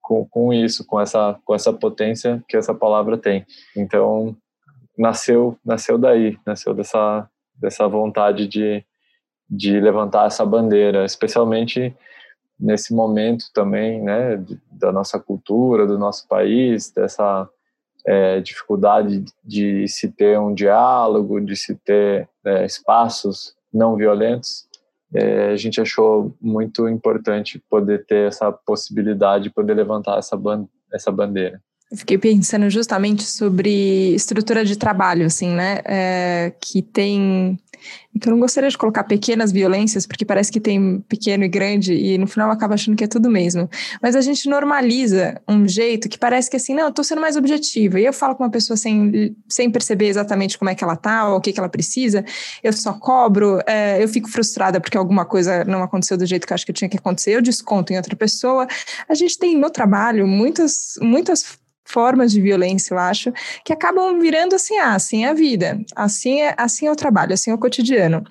com, 0.00 0.26
com 0.26 0.52
isso, 0.52 0.86
com 0.86 1.00
essa, 1.00 1.38
com 1.44 1.54
essa 1.54 1.72
potência 1.72 2.42
que 2.48 2.56
essa 2.56 2.74
palavra 2.74 3.18
tem. 3.18 3.46
Então, 3.76 4.36
nasceu, 4.96 5.56
nasceu 5.64 5.98
daí, 5.98 6.38
nasceu 6.46 6.74
dessa, 6.74 7.28
dessa 7.54 7.86
vontade 7.88 8.46
de, 8.46 8.84
de 9.48 9.80
levantar 9.80 10.26
essa 10.26 10.44
bandeira, 10.44 11.04
especialmente 11.04 11.94
nesse 12.60 12.94
momento 12.94 13.46
também, 13.54 14.02
né, 14.02 14.44
da 14.70 14.92
nossa 14.92 15.18
cultura, 15.18 15.86
do 15.86 15.98
nosso 15.98 16.28
país, 16.28 16.90
dessa 16.90 17.48
é, 18.06 18.40
dificuldade 18.40 19.24
de 19.44 19.88
se 19.88 20.10
ter 20.10 20.38
um 20.38 20.52
diálogo, 20.52 21.40
de 21.40 21.56
se 21.56 21.74
ter 21.76 22.28
é, 22.44 22.64
espaços 22.64 23.54
não 23.72 23.96
violentos, 23.96 24.68
é, 25.12 25.50
a 25.50 25.56
gente 25.56 25.80
achou 25.80 26.34
muito 26.40 26.88
importante 26.88 27.62
poder 27.68 28.04
ter 28.06 28.28
essa 28.28 28.52
possibilidade, 28.52 29.50
poder 29.50 29.74
levantar 29.74 30.18
essa, 30.18 30.36
ban 30.36 30.66
essa 30.92 31.10
bandeira. 31.10 31.60
Fiquei 31.94 32.18
pensando 32.18 32.70
justamente 32.70 33.24
sobre 33.24 34.14
estrutura 34.14 34.64
de 34.64 34.76
trabalho, 34.76 35.26
assim, 35.26 35.50
né, 35.50 35.80
é, 35.84 36.52
que 36.60 36.82
tem 36.82 37.58
então, 38.14 38.32
eu 38.32 38.36
não 38.36 38.40
gostaria 38.40 38.68
de 38.68 38.76
colocar 38.76 39.04
pequenas 39.04 39.52
violências, 39.52 40.06
porque 40.06 40.24
parece 40.24 40.50
que 40.50 40.60
tem 40.60 41.00
pequeno 41.08 41.44
e 41.44 41.48
grande, 41.48 41.94
e 41.94 42.18
no 42.18 42.26
final 42.26 42.50
acaba 42.50 42.74
achando 42.74 42.96
que 42.96 43.04
é 43.04 43.06
tudo 43.06 43.30
mesmo. 43.30 43.70
Mas 44.02 44.16
a 44.16 44.20
gente 44.20 44.48
normaliza 44.48 45.40
um 45.48 45.66
jeito 45.66 46.08
que 46.08 46.18
parece 46.18 46.50
que 46.50 46.56
assim, 46.56 46.74
não, 46.74 46.86
eu 46.86 46.92
tô 46.92 47.04
sendo 47.04 47.20
mais 47.20 47.36
objetiva. 47.36 48.00
E 48.00 48.04
eu 48.04 48.12
falo 48.12 48.34
com 48.34 48.42
uma 48.42 48.50
pessoa 48.50 48.76
sem, 48.76 49.34
sem 49.48 49.70
perceber 49.70 50.08
exatamente 50.08 50.58
como 50.58 50.70
é 50.70 50.74
que 50.74 50.82
ela 50.82 50.96
tá, 50.96 51.28
ou 51.28 51.36
o 51.36 51.40
que, 51.40 51.52
que 51.52 51.60
ela 51.60 51.68
precisa, 51.68 52.24
eu 52.62 52.72
só 52.72 52.92
cobro, 52.92 53.60
é, 53.66 54.02
eu 54.02 54.08
fico 54.08 54.28
frustrada 54.28 54.80
porque 54.80 54.98
alguma 54.98 55.24
coisa 55.24 55.64
não 55.64 55.82
aconteceu 55.82 56.16
do 56.16 56.26
jeito 56.26 56.46
que 56.46 56.52
eu 56.52 56.54
acho 56.56 56.66
que 56.66 56.72
tinha 56.72 56.88
que 56.88 56.98
acontecer, 56.98 57.30
eu 57.30 57.42
desconto 57.42 57.92
em 57.92 57.96
outra 57.96 58.16
pessoa. 58.16 58.66
A 59.08 59.14
gente 59.14 59.38
tem 59.38 59.56
no 59.56 59.70
trabalho 59.70 60.26
muitas, 60.26 60.98
muitas 61.00 61.59
formas 61.90 62.32
de 62.32 62.40
violência, 62.40 62.94
eu 62.94 62.98
acho, 62.98 63.32
que 63.64 63.72
acabam 63.72 64.18
virando 64.20 64.54
assim, 64.54 64.76
ah, 64.78 64.94
assim 64.94 65.24
é 65.24 65.28
a 65.28 65.34
vida, 65.34 65.80
assim 65.94 66.42
é, 66.42 66.54
assim 66.56 66.86
é 66.86 66.92
o 66.92 66.96
trabalho, 66.96 67.34
assim 67.34 67.50
é 67.50 67.54
o 67.54 67.58
cotidiano. 67.58 68.24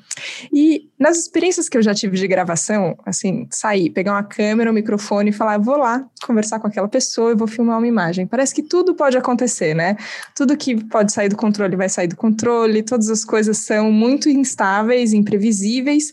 E 0.51 0.89
nas 0.99 1.17
experiências 1.17 1.69
que 1.69 1.77
eu 1.77 1.81
já 1.81 1.93
tive 1.93 2.17
de 2.17 2.27
gravação, 2.27 2.97
assim, 3.05 3.47
sair, 3.49 3.89
pegar 3.89 4.13
uma 4.13 4.23
câmera, 4.23 4.69
um 4.69 4.73
microfone 4.73 5.29
e 5.29 5.33
falar, 5.33 5.57
vou 5.57 5.77
lá 5.77 6.05
conversar 6.25 6.59
com 6.59 6.67
aquela 6.67 6.87
pessoa 6.87 7.31
e 7.31 7.35
vou 7.35 7.47
filmar 7.47 7.77
uma 7.77 7.87
imagem. 7.87 8.27
Parece 8.27 8.53
que 8.53 8.63
tudo 8.63 8.93
pode 8.93 9.17
acontecer, 9.17 9.73
né? 9.73 9.95
Tudo 10.35 10.57
que 10.57 10.83
pode 10.85 11.13
sair 11.13 11.29
do 11.29 11.37
controle 11.37 11.75
vai 11.75 11.87
sair 11.87 12.07
do 12.07 12.17
controle, 12.17 12.83
todas 12.83 13.09
as 13.09 13.23
coisas 13.23 13.57
são 13.59 13.91
muito 13.91 14.29
instáveis, 14.29 15.13
imprevisíveis, 15.13 16.11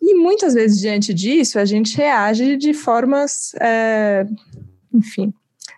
e 0.00 0.14
muitas 0.14 0.54
vezes 0.54 0.78
diante 0.78 1.14
disso 1.14 1.58
a 1.58 1.64
gente 1.64 1.96
reage 1.96 2.56
de 2.56 2.74
formas, 2.74 3.52
é, 3.60 4.26
enfim, 4.92 5.32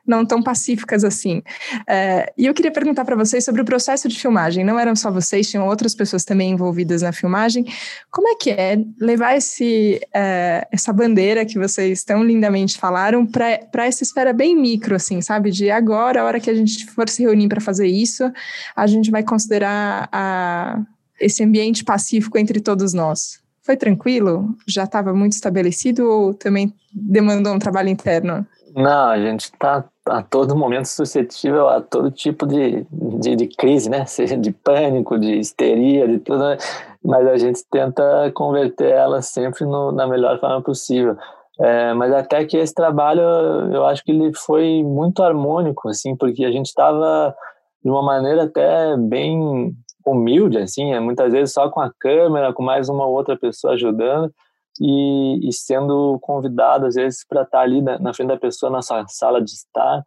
não 0.09 0.25
tão 0.25 0.43
pacíficas 0.43 1.05
assim. 1.05 1.43
É, 1.87 2.33
e 2.37 2.47
eu 2.47 2.55
queria 2.55 2.73
perguntar 2.73 3.05
para 3.05 3.15
vocês 3.15 3.45
sobre 3.45 3.61
o 3.61 3.65
processo 3.65 4.09
de 4.09 4.19
filmagem. 4.19 4.65
Não 4.65 4.79
eram 4.79 4.97
só 4.97 5.11
vocês, 5.11 5.49
tinham 5.49 5.67
outras 5.67 5.95
pessoas 5.95 6.25
também 6.25 6.51
envolvidas 6.51 7.03
na 7.03 7.13
filmagem. 7.13 7.65
Como 8.11 8.29
é 8.29 8.35
que 8.35 8.51
é 8.51 8.79
levar 8.99 9.37
esse, 9.37 10.01
é, 10.13 10.67
essa 10.73 10.93
bandeira 10.93 11.45
que 11.45 11.59
vocês 11.59 12.03
tão 12.03 12.25
lindamente 12.25 12.79
falaram 12.79 13.27
para 13.27 13.87
essa 13.87 14.03
esfera 14.03 14.33
bem 14.33 14.57
micro, 14.57 14.97
assim, 14.97 15.21
sabe? 15.21 15.51
De 15.51 15.71
agora, 15.71 16.23
a 16.23 16.25
hora 16.25 16.41
que 16.41 16.51
a 16.51 16.55
gente 16.55 16.87
for 16.87 17.09
se 17.09 17.23
reunir 17.23 17.49
para 17.49 17.61
fazer 17.61 17.87
isso, 17.87 18.33
a 18.75 18.87
gente 18.87 19.11
vai 19.11 19.23
considerar 19.23 20.09
a, 20.11 20.81
esse 21.21 21.45
ambiente 21.45 21.85
pacífico 21.85 22.39
entre 22.39 22.61
todos 22.61 22.95
nós. 22.95 23.41
Foi 23.63 23.77
tranquilo? 23.77 24.57
Já 24.67 24.85
estava 24.85 25.13
muito 25.13 25.33
estabelecido 25.33 26.09
ou 26.09 26.33
também 26.33 26.73
demandou 26.91 27.53
um 27.53 27.59
trabalho 27.59 27.91
interno? 27.91 28.47
Não, 28.75 29.11
a 29.11 29.19
gente 29.19 29.45
está 29.45 29.85
a 30.09 30.23
todo 30.23 30.57
momento 30.57 30.87
suscetível 30.87 31.69
a 31.69 31.81
todo 31.81 32.11
tipo 32.11 32.47
de, 32.47 32.87
de, 32.91 33.37
de, 33.37 33.47
crise, 33.47 33.89
né? 33.91 34.05
Seja 34.07 34.37
de 34.37 34.53
pânico, 34.53 35.19
de 35.19 35.39
histeria, 35.39 36.07
de 36.09 36.19
tudo. 36.19 36.41
Né? 36.41 36.59
mas 37.05 37.27
a 37.27 37.37
gente 37.37 37.65
tenta 37.71 38.31
converter 38.35 38.91
ela 38.91 39.23
sempre 39.23 39.65
no, 39.65 39.93
na 39.93 40.07
melhor 40.07 40.39
forma 40.41 40.61
possível. 40.63 41.17
É, 41.61 41.93
mas 41.95 42.13
até 42.13 42.45
que 42.45 42.57
esse 42.57 42.75
trabalho, 42.75 43.23
eu 43.73 43.85
acho 43.87 44.05
que 44.05 44.13
ele 44.13 44.33
foi 44.35 44.83
muito 44.85 45.23
harmônico, 45.23 45.89
assim, 45.89 46.15
porque 46.15 46.45
a 46.45 46.53
gente 46.53 46.67
estava 46.67 47.35
de 47.85 47.91
uma 47.91 48.03
maneira 48.03 48.45
até 48.45 48.97
bem 48.97 49.75
humilde, 50.07 50.59
assim, 50.59 50.93
é, 50.93 51.01
muitas 51.01 51.33
vezes 51.33 51.53
só 51.53 51.69
com 51.69 51.81
a 51.81 51.91
câmera, 51.99 52.53
com 52.53 52.63
mais 52.63 52.89
uma 52.89 53.07
outra 53.07 53.37
pessoa 53.37 53.75
ajudando 53.75 54.33
e, 54.81 55.49
e 55.49 55.53
sendo 55.53 56.19
convidado, 56.21 56.87
às 56.87 56.95
vezes, 56.95 57.25
para 57.27 57.43
estar 57.43 57.59
tá 57.59 57.65
ali 57.65 57.83
na, 57.83 57.99
na, 57.99 58.15
frente 58.15 58.29
da 58.29 58.37
pessoa, 58.37 58.71
na 58.71 58.83
sua 58.83 59.07
sala 59.09 59.41
de 59.41 59.51
estar. 59.51 60.03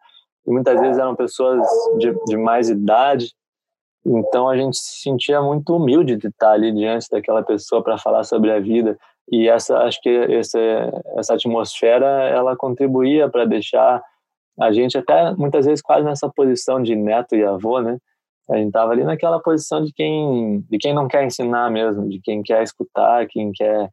E 0.48 0.52
muitas 0.52 0.80
vezes 0.80 0.98
eram 0.98 1.16
pessoas 1.16 1.62
de, 1.98 2.14
de 2.26 2.38
mais 2.38 2.70
idade, 2.70 3.34
então 4.06 4.50
a 4.50 4.58
gente 4.58 4.78
se 4.78 5.02
sentia 5.02 5.42
muito 5.42 5.76
humilde 5.76 6.16
de 6.16 6.28
estar 6.28 6.48
tá 6.48 6.54
ali 6.54 6.72
diante 6.72 7.08
daquela 7.10 7.44
pessoa 7.44 7.84
para 7.84 7.98
falar 7.98 8.24
sobre 8.24 8.52
a 8.52 8.60
vida. 8.60 8.98
E 9.32 9.48
essa, 9.48 9.78
acho 9.80 10.02
que 10.02 10.10
essa, 10.10 10.60
essa 11.16 11.36
atmosfera, 11.36 12.06
ela 12.30 12.56
contribuía 12.56 13.30
para 13.30 13.46
deixar 13.46 14.02
a 14.60 14.72
gente 14.72 14.98
até 14.98 15.32
muitas 15.36 15.66
vezes 15.66 15.82
quase 15.82 16.04
nessa 16.04 16.30
posição 16.30 16.82
de 16.82 16.96
neto 16.96 17.36
e 17.36 17.44
avô, 17.44 17.80
né? 17.80 17.98
A 18.50 18.58
gente 18.58 18.68
estava 18.68 18.92
ali 18.92 19.04
naquela 19.04 19.40
posição 19.40 19.84
de 19.84 19.94
quem, 19.94 20.62
de 20.70 20.78
quem 20.78 20.94
não 20.94 21.08
quer 21.08 21.24
ensinar 21.24 21.72
mesmo, 21.72 22.10
de 22.10 22.20
quem 22.20 22.42
quer 22.42 22.62
escutar, 22.64 23.26
quem 23.28 23.52
quer 23.52 23.90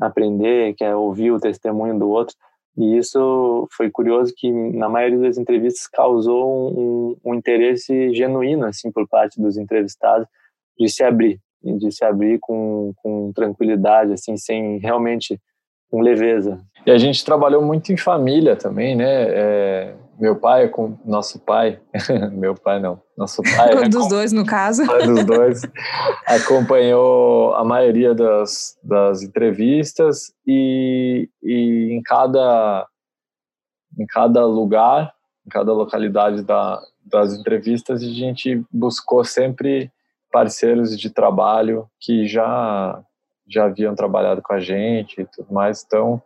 aprender, 0.00 0.74
quer 0.74 0.94
ouvir 0.94 1.30
o 1.30 1.40
testemunho 1.40 1.98
do 1.98 2.08
outro. 2.08 2.34
E 2.76 2.96
isso 2.96 3.68
foi 3.76 3.90
curioso 3.90 4.32
que 4.36 4.52
na 4.52 4.88
maioria 4.88 5.18
das 5.18 5.36
entrevistas 5.36 5.88
causou 5.88 6.70
um, 6.78 7.16
um 7.24 7.34
interesse 7.34 8.14
genuíno 8.14 8.66
assim 8.66 8.92
por 8.92 9.08
parte 9.08 9.40
dos 9.40 9.56
entrevistados 9.56 10.28
de 10.78 10.88
se 10.88 11.02
abrir, 11.02 11.40
de 11.60 11.90
se 11.90 12.04
abrir 12.04 12.38
com, 12.40 12.92
com 12.96 13.32
tranquilidade, 13.32 14.12
assim, 14.12 14.36
sem 14.36 14.78
realmente 14.78 15.40
com 15.90 16.00
leveza. 16.00 16.60
E 16.86 16.90
a 16.90 16.98
gente 16.98 17.24
trabalhou 17.24 17.62
muito 17.62 17.92
em 17.92 17.96
família 17.96 18.54
também, 18.54 18.94
né? 18.94 19.24
É, 19.28 19.94
meu 20.18 20.36
pai 20.36 20.68
com 20.68 20.98
nosso 21.04 21.38
pai, 21.38 21.80
meu 22.32 22.54
pai 22.54 22.80
não, 22.80 23.00
nosso 23.16 23.42
pai. 23.42 23.74
Um 23.76 23.88
dos 23.90 24.08
dois, 24.08 24.32
no 24.32 24.44
caso. 24.44 24.82
Um 24.82 25.14
dos 25.14 25.24
dois 25.24 25.62
acompanhou 26.26 27.54
a 27.54 27.64
maioria 27.64 28.14
das, 28.14 28.76
das 28.82 29.22
entrevistas 29.22 30.32
e, 30.46 31.28
e 31.42 31.92
em 31.92 32.02
cada 32.02 32.86
em 33.98 34.06
cada 34.06 34.44
lugar, 34.46 35.12
em 35.46 35.48
cada 35.48 35.72
localidade 35.72 36.42
da, 36.42 36.80
das 37.04 37.34
entrevistas, 37.34 38.02
a 38.02 38.06
gente 38.06 38.62
buscou 38.70 39.24
sempre 39.24 39.90
parceiros 40.30 40.96
de 40.96 41.10
trabalho 41.10 41.88
que 42.00 42.26
já 42.26 43.02
já 43.50 43.64
haviam 43.64 43.94
trabalhado 43.94 44.42
com 44.42 44.52
a 44.52 44.60
gente 44.60 45.22
e 45.22 45.24
tudo 45.24 45.52
mais. 45.52 45.82
Então, 45.86 46.22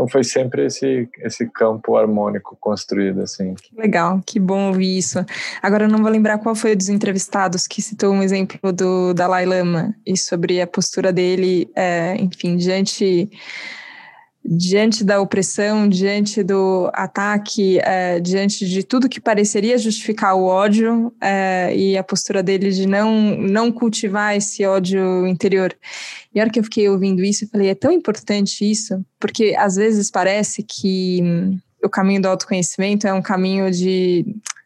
então 0.00 0.08
foi 0.08 0.24
sempre 0.24 0.64
esse 0.64 1.06
esse 1.18 1.46
campo 1.50 1.94
harmônico 1.94 2.56
construído 2.58 3.20
assim. 3.20 3.54
Legal, 3.76 4.22
que 4.24 4.40
bom 4.40 4.68
ouvir 4.68 4.96
isso. 4.96 5.18
Agora 5.60 5.84
eu 5.84 5.90
não 5.90 6.00
vou 6.00 6.10
lembrar 6.10 6.38
qual 6.38 6.54
foi 6.54 6.74
dos 6.74 6.88
entrevistados 6.88 7.66
que 7.66 7.82
citou 7.82 8.10
um 8.10 8.22
exemplo 8.22 8.72
do 8.72 9.12
Dalai 9.12 9.44
Lama 9.44 9.94
e 10.06 10.16
sobre 10.16 10.58
a 10.58 10.66
postura 10.66 11.12
dele, 11.12 11.70
é, 11.76 12.16
enfim, 12.18 12.56
diante 12.56 13.30
diante 14.42 15.04
da 15.04 15.20
opressão, 15.20 15.86
diante 15.86 16.42
do 16.42 16.90
ataque, 16.94 17.78
é, 17.80 18.18
diante 18.20 18.66
de 18.66 18.82
tudo 18.82 19.08
que 19.08 19.20
pareceria 19.20 19.76
justificar 19.76 20.34
o 20.34 20.44
ódio 20.44 21.12
é, 21.20 21.76
e 21.76 21.96
a 21.98 22.02
postura 22.02 22.42
dele 22.42 22.70
de 22.70 22.86
não, 22.86 23.36
não 23.36 23.70
cultivar 23.70 24.34
esse 24.34 24.64
ódio 24.64 25.26
interior. 25.26 25.76
E 26.34 26.38
a 26.38 26.44
hora 26.44 26.52
que 26.52 26.60
eu 26.60 26.64
fiquei 26.64 26.88
ouvindo 26.88 27.24
isso, 27.24 27.44
eu 27.44 27.48
falei, 27.48 27.68
é 27.70 27.74
tão 27.74 27.90
importante 27.90 28.68
isso, 28.68 29.04
porque 29.18 29.54
às 29.58 29.74
vezes 29.74 30.10
parece 30.10 30.62
que 30.62 31.20
hum, 31.22 31.58
o 31.82 31.88
caminho 31.88 32.22
do 32.22 32.28
autoconhecimento 32.28 33.06
é 33.06 33.12
um 33.12 33.22
caminho 33.22 33.70
de 33.70 34.24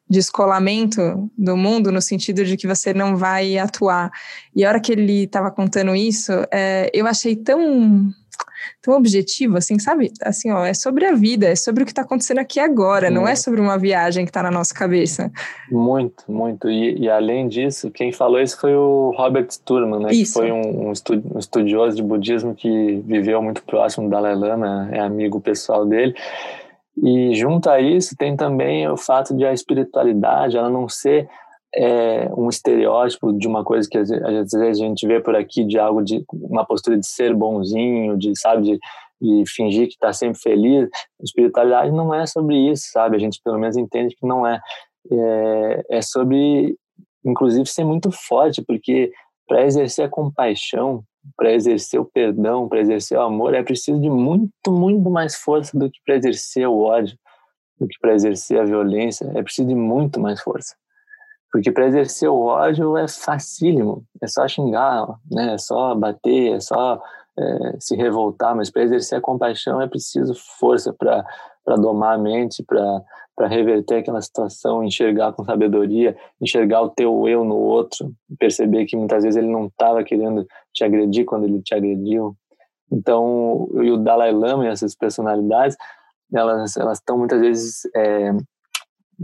descolamento 0.08 1.30
do 1.36 1.56
mundo, 1.56 1.90
no 1.90 2.00
sentido 2.00 2.44
de 2.44 2.56
que 2.56 2.66
você 2.66 2.92
não 2.92 3.16
vai 3.16 3.56
atuar. 3.56 4.10
E 4.54 4.64
a 4.64 4.68
hora 4.68 4.80
que 4.80 4.92
ele 4.92 5.24
estava 5.24 5.50
contando 5.50 5.94
isso, 5.96 6.32
é, 6.52 6.90
eu 6.92 7.06
achei 7.06 7.34
tão 7.34 8.12
tão 8.82 8.94
objetivo, 8.94 9.56
assim, 9.56 9.78
sabe? 9.78 10.12
Assim, 10.22 10.50
ó, 10.50 10.64
é 10.64 10.74
sobre 10.74 11.06
a 11.06 11.12
vida, 11.12 11.46
é 11.46 11.56
sobre 11.56 11.82
o 11.82 11.86
que 11.86 11.92
está 11.92 12.02
acontecendo 12.02 12.38
aqui 12.38 12.60
agora, 12.60 13.10
não 13.10 13.26
é 13.26 13.34
sobre 13.34 13.60
uma 13.60 13.78
viagem 13.78 14.24
que 14.24 14.30
está 14.30 14.42
na 14.42 14.50
nossa 14.50 14.74
cabeça. 14.74 15.30
Muito, 15.70 16.24
muito. 16.28 16.68
E, 16.68 16.98
e, 16.98 17.08
além 17.08 17.48
disso, 17.48 17.90
quem 17.90 18.12
falou 18.12 18.40
isso 18.40 18.58
foi 18.60 18.74
o 18.74 19.14
Robert 19.16 19.46
Sturman, 19.50 20.00
né? 20.00 20.12
Isso. 20.12 20.34
Que 20.34 20.38
foi 20.40 20.52
um, 20.52 20.88
um, 20.88 20.92
estudioso 21.38 21.96
de 21.96 22.02
budismo 22.02 22.54
que 22.54 23.02
viveu 23.06 23.42
muito 23.42 23.62
próximo 23.62 24.06
do 24.06 24.10
Dalai 24.10 24.34
Lama, 24.34 24.88
é 24.92 25.00
amigo 25.00 25.40
pessoal 25.40 25.86
dele. 25.86 26.14
E 27.02 27.34
junto 27.34 27.68
a 27.68 27.80
isso 27.80 28.16
tem 28.16 28.36
também 28.36 28.88
o 28.88 28.96
fato 28.96 29.36
de 29.36 29.44
a 29.44 29.52
espiritualidade 29.52 30.56
ela 30.56 30.70
não 30.70 30.88
ser 30.88 31.28
é, 31.76 32.28
um 32.36 32.48
estereótipo 32.48 33.32
de 33.32 33.48
uma 33.48 33.64
coisa 33.64 33.88
que 33.88 33.98
às 33.98 34.08
vezes 34.08 34.54
a 34.54 34.72
gente 34.72 35.06
vê 35.06 35.20
por 35.20 35.34
aqui 35.34 35.64
de 35.64 35.78
algo 35.78 36.02
de 36.02 36.24
uma 36.32 36.64
postura 36.64 36.96
de 36.96 37.06
ser 37.06 37.34
bonzinho, 37.34 38.16
de 38.16 38.38
sabe 38.38 38.62
de, 38.62 38.78
de 39.20 39.44
fingir 39.50 39.88
que 39.88 39.94
está 39.94 40.12
sempre 40.12 40.40
feliz. 40.40 40.88
Espiritualidade 41.22 41.90
não 41.90 42.14
é 42.14 42.26
sobre 42.26 42.56
isso, 42.56 42.84
sabe? 42.92 43.16
A 43.16 43.18
gente 43.18 43.40
pelo 43.42 43.58
menos 43.58 43.76
entende 43.76 44.14
que 44.14 44.26
não 44.26 44.46
é. 44.46 44.60
É, 45.10 45.84
é 45.98 46.02
sobre, 46.02 46.76
inclusive, 47.24 47.66
ser 47.66 47.84
muito 47.84 48.10
forte, 48.10 48.62
porque 48.62 49.12
para 49.46 49.66
exercer 49.66 50.06
a 50.06 50.08
compaixão, 50.08 51.02
para 51.36 51.52
exercer 51.52 52.00
o 52.00 52.04
perdão, 52.04 52.68
para 52.68 52.80
exercer 52.80 53.18
o 53.18 53.22
amor, 53.22 53.54
é 53.54 53.62
preciso 53.62 54.00
de 54.00 54.08
muito, 54.08 54.50
muito 54.68 55.10
mais 55.10 55.34
força 55.34 55.78
do 55.78 55.90
que 55.90 55.98
para 56.06 56.16
exercer 56.16 56.66
o 56.66 56.80
ódio, 56.80 57.18
do 57.78 57.86
que 57.86 57.98
para 58.00 58.14
exercer 58.14 58.58
a 58.60 58.64
violência. 58.64 59.30
É 59.34 59.42
preciso 59.42 59.68
de 59.68 59.74
muito 59.74 60.20
mais 60.20 60.40
força. 60.40 60.74
Porque 61.54 61.70
para 61.70 61.86
exercer 61.86 62.28
o 62.28 62.46
ódio 62.46 62.96
é 62.96 63.06
facílimo, 63.06 64.04
é 64.20 64.26
só 64.26 64.48
xingar, 64.48 65.06
né? 65.30 65.54
é 65.54 65.58
só 65.58 65.94
bater, 65.94 66.56
é 66.56 66.58
só 66.58 67.00
é, 67.38 67.76
se 67.78 67.94
revoltar, 67.94 68.56
mas 68.56 68.72
para 68.72 68.82
exercer 68.82 69.18
a 69.18 69.20
compaixão 69.20 69.80
é 69.80 69.86
preciso 69.86 70.34
força 70.58 70.92
para 70.92 71.76
domar 71.76 72.16
a 72.16 72.18
mente, 72.18 72.60
para 72.64 73.46
reverter 73.46 73.98
aquela 73.98 74.20
situação, 74.20 74.82
enxergar 74.82 75.32
com 75.32 75.44
sabedoria, 75.44 76.16
enxergar 76.40 76.82
o 76.82 76.90
teu 76.90 77.28
eu 77.28 77.44
no 77.44 77.54
outro, 77.54 78.12
perceber 78.36 78.84
que 78.86 78.96
muitas 78.96 79.22
vezes 79.22 79.36
ele 79.36 79.52
não 79.52 79.66
estava 79.66 80.02
querendo 80.02 80.44
te 80.72 80.82
agredir 80.82 81.24
quando 81.24 81.44
ele 81.44 81.62
te 81.62 81.72
agrediu. 81.72 82.36
Então, 82.90 83.68
e 83.74 83.92
o 83.92 83.96
Dalai 83.96 84.32
Lama 84.32 84.64
e 84.64 84.70
essas 84.70 84.96
personalidades, 84.96 85.76
elas 86.34 86.76
elas 86.76 86.98
estão 86.98 87.16
muitas 87.16 87.40
vezes 87.40 87.82
é, 87.94 88.32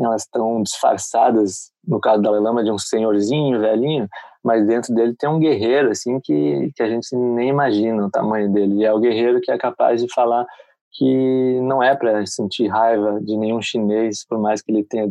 elas 0.00 0.22
estão 0.22 0.62
disfarçadas, 0.62 1.69
no 1.86 2.00
caso 2.00 2.22
da 2.22 2.30
Lama, 2.30 2.64
de 2.64 2.70
um 2.70 2.78
senhorzinho, 2.78 3.60
velhinho, 3.60 4.08
mas 4.42 4.66
dentro 4.66 4.94
dele 4.94 5.14
tem 5.18 5.28
um 5.28 5.38
guerreiro, 5.38 5.90
assim, 5.90 6.18
que, 6.20 6.70
que 6.74 6.82
a 6.82 6.88
gente 6.88 7.14
nem 7.14 7.48
imagina 7.48 8.06
o 8.06 8.10
tamanho 8.10 8.50
dele. 8.52 8.76
E 8.76 8.84
é 8.84 8.92
o 8.92 9.00
guerreiro 9.00 9.40
que 9.40 9.50
é 9.50 9.58
capaz 9.58 10.02
de 10.02 10.12
falar 10.12 10.46
que 10.92 11.60
não 11.62 11.82
é 11.82 11.94
para 11.94 12.26
sentir 12.26 12.66
raiva 12.66 13.20
de 13.22 13.36
nenhum 13.36 13.62
chinês, 13.62 14.26
por 14.26 14.38
mais 14.38 14.60
que 14.60 14.72
ele 14.72 14.84
tenha 14.84 15.08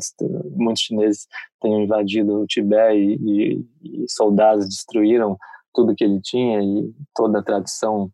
muitos 0.52 0.84
chineses 0.84 1.26
tenham 1.62 1.82
invadido 1.82 2.42
o 2.42 2.46
Tibete 2.46 2.98
e, 2.98 3.66
e, 3.84 4.04
e 4.04 4.06
soldados 4.10 4.68
destruíram 4.68 5.38
tudo 5.74 5.96
que 5.96 6.04
ele 6.04 6.20
tinha 6.22 6.62
e 6.62 6.92
toda 7.16 7.40
a 7.40 7.44
tradição 7.44 8.12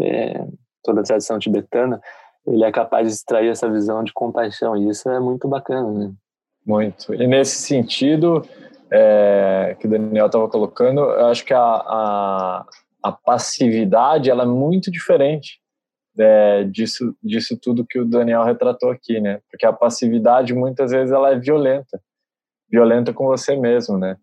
é, 0.00 0.46
toda 0.82 1.00
a 1.00 1.04
tradição 1.04 1.38
tibetana 1.38 2.00
ele 2.46 2.64
é 2.64 2.70
capaz 2.70 3.08
de 3.08 3.14
extrair 3.14 3.48
essa 3.48 3.68
visão 3.68 4.04
de 4.04 4.12
compaixão, 4.12 4.76
e 4.76 4.88
isso 4.88 5.08
é 5.08 5.18
muito 5.18 5.48
bacana, 5.48 5.90
né? 5.90 6.12
Muito. 6.66 7.14
E 7.14 7.26
nesse 7.28 7.62
sentido, 7.62 8.44
é, 8.90 9.76
que 9.78 9.86
o 9.86 9.90
Daniel 9.90 10.26
estava 10.26 10.48
colocando, 10.48 11.00
eu 11.00 11.26
acho 11.26 11.44
que 11.44 11.54
a, 11.54 11.60
a, 11.60 12.66
a, 13.02 13.12
passividade 13.12 14.28
ela 14.28 14.42
é 14.42 14.46
muito 14.46 14.90
diferente 14.90 15.60
é, 16.18 16.64
disso, 16.64 17.14
disso 17.22 17.56
tudo 17.60 17.86
que 17.86 18.00
o 18.00 18.04
Daniel 18.04 18.42
retratou 18.42 18.90
aqui, 18.90 19.20
né? 19.20 19.40
Porque 19.48 19.64
a 19.64 19.72
passividade, 19.72 20.52
muitas 20.54 20.90
vezes, 20.90 21.12
ela 21.12 21.30
é 21.30 21.38
violenta. 21.38 22.00
Violenta 22.68 23.12
com 23.12 23.26
você 23.26 23.54
mesmo, 23.54 23.96
né? 23.96 24.16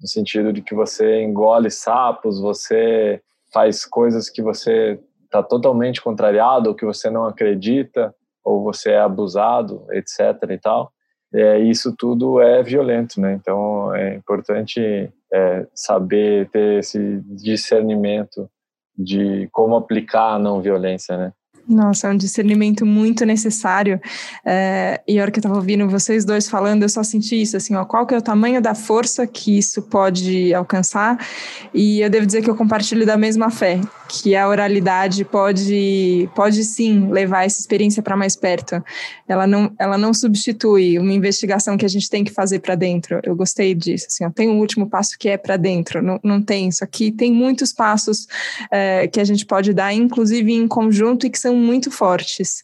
No 0.00 0.06
sentido 0.06 0.52
de 0.52 0.60
que 0.60 0.74
você 0.74 1.22
engole 1.22 1.70
sapos, 1.70 2.38
você 2.38 3.22
faz 3.52 3.86
coisas 3.86 4.28
que 4.28 4.42
você 4.42 5.00
está 5.24 5.42
totalmente 5.42 6.02
contrariado, 6.02 6.68
ou 6.68 6.74
que 6.74 6.84
você 6.84 7.08
não 7.08 7.24
acredita, 7.24 8.14
ou 8.44 8.62
você 8.62 8.90
é 8.90 9.00
abusado, 9.00 9.86
etc. 9.92 10.50
e 10.50 10.58
tal, 10.58 10.92
é, 11.36 11.58
isso 11.58 11.94
tudo 11.96 12.40
é 12.40 12.62
violento, 12.62 13.20
né? 13.20 13.34
Então 13.34 13.94
é 13.94 14.14
importante 14.14 15.10
é, 15.32 15.66
saber 15.74 16.48
ter 16.50 16.80
esse 16.80 17.20
discernimento 17.26 18.48
de 18.96 19.48
como 19.52 19.76
aplicar 19.76 20.34
a 20.34 20.38
não 20.38 20.60
violência, 20.60 21.16
né? 21.16 21.32
Nossa, 21.68 22.06
é 22.06 22.10
um 22.12 22.16
discernimento 22.16 22.86
muito 22.86 23.26
necessário. 23.26 24.00
É, 24.44 25.00
e 25.06 25.18
a 25.18 25.22
hora 25.22 25.30
que 25.32 25.38
eu 25.38 25.40
estava 25.40 25.56
ouvindo 25.56 25.88
vocês 25.88 26.24
dois 26.24 26.48
falando, 26.48 26.84
eu 26.84 26.88
só 26.88 27.02
senti 27.02 27.42
isso, 27.42 27.56
assim, 27.56 27.74
ó, 27.74 27.84
qual 27.84 28.06
que 28.06 28.14
é 28.14 28.18
o 28.18 28.22
tamanho 28.22 28.62
da 28.62 28.74
força 28.74 29.26
que 29.26 29.58
isso 29.58 29.82
pode 29.82 30.54
alcançar. 30.54 31.18
E 31.74 32.00
eu 32.00 32.08
devo 32.08 32.24
dizer 32.24 32.42
que 32.42 32.48
eu 32.48 32.54
compartilho 32.54 33.04
da 33.04 33.16
mesma 33.16 33.50
fé, 33.50 33.80
que 34.08 34.36
a 34.36 34.48
oralidade 34.48 35.24
pode, 35.24 36.28
pode 36.36 36.62
sim 36.62 37.10
levar 37.10 37.44
essa 37.44 37.58
experiência 37.58 38.00
para 38.00 38.16
mais 38.16 38.36
perto. 38.36 38.82
Ela 39.26 39.46
não, 39.46 39.72
ela 39.76 39.98
não 39.98 40.14
substitui 40.14 41.00
uma 41.00 41.12
investigação 41.12 41.76
que 41.76 41.84
a 41.84 41.88
gente 41.88 42.08
tem 42.08 42.22
que 42.22 42.30
fazer 42.30 42.60
para 42.60 42.76
dentro. 42.76 43.20
Eu 43.24 43.34
gostei 43.34 43.74
disso, 43.74 44.06
assim, 44.08 44.24
ó, 44.24 44.30
tem 44.30 44.48
um 44.48 44.60
último 44.60 44.88
passo 44.88 45.18
que 45.18 45.28
é 45.28 45.36
para 45.36 45.56
dentro, 45.56 46.00
não, 46.00 46.20
não 46.22 46.40
tem 46.40 46.68
isso 46.68 46.84
aqui. 46.84 47.10
Tem 47.10 47.32
muitos 47.32 47.72
passos 47.72 48.28
é, 48.70 49.08
que 49.08 49.18
a 49.18 49.24
gente 49.24 49.44
pode 49.44 49.72
dar, 49.72 49.92
inclusive 49.92 50.52
em 50.52 50.68
conjunto, 50.68 51.26
e 51.26 51.30
que 51.30 51.38
são 51.38 51.55
muito 51.56 51.90
fortes. 51.90 52.62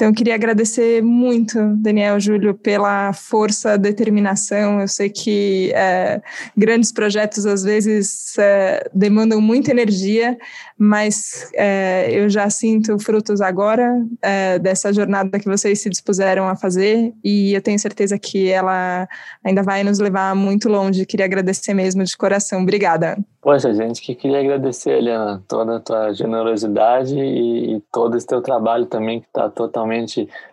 Então, 0.00 0.08
eu 0.08 0.14
queria 0.14 0.34
agradecer 0.34 1.02
muito, 1.02 1.58
Daniel, 1.76 2.18
Júlio, 2.18 2.54
pela 2.54 3.12
força, 3.12 3.76
determinação. 3.76 4.80
Eu 4.80 4.88
sei 4.88 5.10
que 5.10 5.70
é, 5.74 6.22
grandes 6.56 6.90
projetos, 6.90 7.44
às 7.44 7.62
vezes, 7.62 8.34
é, 8.38 8.88
demandam 8.94 9.42
muita 9.42 9.72
energia, 9.72 10.38
mas 10.78 11.50
é, 11.52 12.08
eu 12.12 12.30
já 12.30 12.48
sinto 12.48 12.98
frutos 12.98 13.42
agora 13.42 14.02
é, 14.22 14.58
dessa 14.58 14.90
jornada 14.90 15.38
que 15.38 15.44
vocês 15.44 15.82
se 15.82 15.90
dispuseram 15.90 16.48
a 16.48 16.56
fazer 16.56 17.12
e 17.22 17.52
eu 17.52 17.60
tenho 17.60 17.78
certeza 17.78 18.18
que 18.18 18.48
ela 18.48 19.06
ainda 19.44 19.62
vai 19.62 19.84
nos 19.84 19.98
levar 19.98 20.34
muito 20.34 20.70
longe. 20.70 21.04
Queria 21.04 21.26
agradecer 21.26 21.74
mesmo 21.74 22.02
de 22.02 22.16
coração. 22.16 22.62
Obrigada. 22.62 23.18
Poxa, 23.42 23.72
gente, 23.72 24.02
que 24.02 24.14
queria 24.14 24.40
agradecer, 24.40 24.98
Eliana, 24.98 25.42
toda 25.48 25.76
a 25.76 25.80
tua 25.80 26.12
generosidade 26.12 27.18
e, 27.18 27.76
e 27.76 27.80
todo 27.90 28.14
esse 28.14 28.26
teu 28.26 28.42
trabalho 28.42 28.84
também 28.84 29.20
que 29.20 29.26
está 29.26 29.48
totalmente 29.48 29.89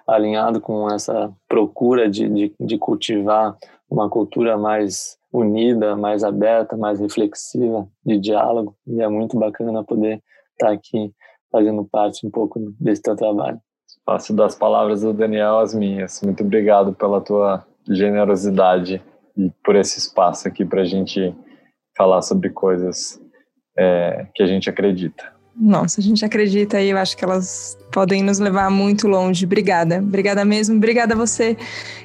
alinhado 0.05 0.59
com 0.59 0.89
essa 0.89 1.31
procura 1.47 2.09
de, 2.09 2.29
de, 2.29 2.55
de 2.59 2.77
cultivar 2.77 3.57
uma 3.89 4.09
cultura 4.09 4.57
mais 4.57 5.17
unida, 5.31 5.95
mais 5.95 6.23
aberta, 6.23 6.75
mais 6.75 6.99
reflexiva, 6.99 7.87
de 8.05 8.17
diálogo, 8.19 8.75
e 8.85 9.01
é 9.01 9.07
muito 9.07 9.37
bacana 9.37 9.83
poder 9.83 10.21
estar 10.53 10.71
aqui 10.71 11.13
fazendo 11.51 11.85
parte 11.85 12.25
um 12.25 12.31
pouco 12.31 12.59
desse 12.79 13.01
teu 13.01 13.15
trabalho. 13.15 13.59
Passo 14.05 14.33
das 14.33 14.55
palavras 14.55 15.01
do 15.01 15.13
Daniel 15.13 15.59
às 15.59 15.73
minhas. 15.73 16.21
Muito 16.21 16.43
obrigado 16.43 16.93
pela 16.93 17.21
tua 17.21 17.65
generosidade 17.87 19.01
e 19.37 19.51
por 19.63 19.75
esse 19.75 19.99
espaço 19.99 20.47
aqui 20.47 20.65
para 20.65 20.81
a 20.81 20.85
gente 20.85 21.35
falar 21.95 22.21
sobre 22.21 22.49
coisas 22.49 23.21
é, 23.77 24.27
que 24.33 24.43
a 24.43 24.47
gente 24.47 24.69
acredita. 24.69 25.36
Nossa, 25.59 25.99
a 25.99 26.03
gente 26.03 26.23
acredita 26.23 26.79
e 26.79 26.91
eu 26.91 26.97
acho 26.99 27.17
que 27.17 27.25
elas 27.25 27.75
podem 27.91 28.21
nos 28.21 28.37
levar 28.37 28.69
muito 28.69 29.07
longe. 29.07 29.43
Obrigada, 29.43 29.97
obrigada 29.97 30.45
mesmo. 30.45 30.75
Obrigada 30.75 31.15
a 31.15 31.17
você 31.17 31.57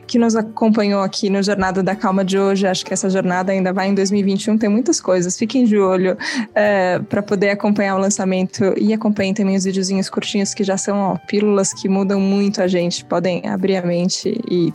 que 0.06 0.18
nos 0.18 0.34
acompanhou 0.34 1.02
aqui 1.02 1.28
no 1.28 1.42
Jornada 1.42 1.82
da 1.82 1.94
Calma 1.94 2.24
de 2.24 2.38
hoje. 2.38 2.66
Acho 2.66 2.82
que 2.82 2.94
essa 2.94 3.10
jornada 3.10 3.52
ainda 3.52 3.70
vai 3.70 3.88
em 3.88 3.94
2021, 3.94 4.56
tem 4.56 4.70
muitas 4.70 5.02
coisas. 5.02 5.36
Fiquem 5.36 5.66
de 5.66 5.76
olho 5.76 6.16
é, 6.54 6.98
para 6.98 7.22
poder 7.22 7.50
acompanhar 7.50 7.96
o 7.96 7.98
lançamento 7.98 8.72
e 8.78 8.94
acompanhem 8.94 9.34
também 9.34 9.54
os 9.54 9.64
videozinhos 9.64 10.08
curtinhos 10.08 10.54
que 10.54 10.64
já 10.64 10.78
são 10.78 10.96
ó, 10.98 11.18
pílulas 11.26 11.74
que 11.74 11.90
mudam 11.90 12.18
muito 12.18 12.62
a 12.62 12.66
gente. 12.66 13.04
Podem 13.04 13.46
abrir 13.46 13.76
a 13.76 13.82
mente 13.82 14.40
e 14.50 14.72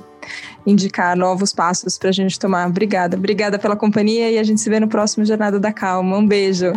indicar 0.68 1.18
novos 1.18 1.52
passos 1.52 1.98
para 1.98 2.10
a 2.10 2.14
gente 2.14 2.38
tomar. 2.38 2.68
Obrigada, 2.68 3.18
obrigada 3.18 3.58
pela 3.58 3.76
companhia 3.76 4.30
e 4.30 4.38
a 4.38 4.44
gente 4.44 4.62
se 4.62 4.70
vê 4.70 4.80
no 4.80 4.88
próximo 4.88 5.26
Jornada 5.26 5.60
da 5.60 5.74
Calma. 5.74 6.16
Um 6.16 6.28
beijo. 6.28 6.74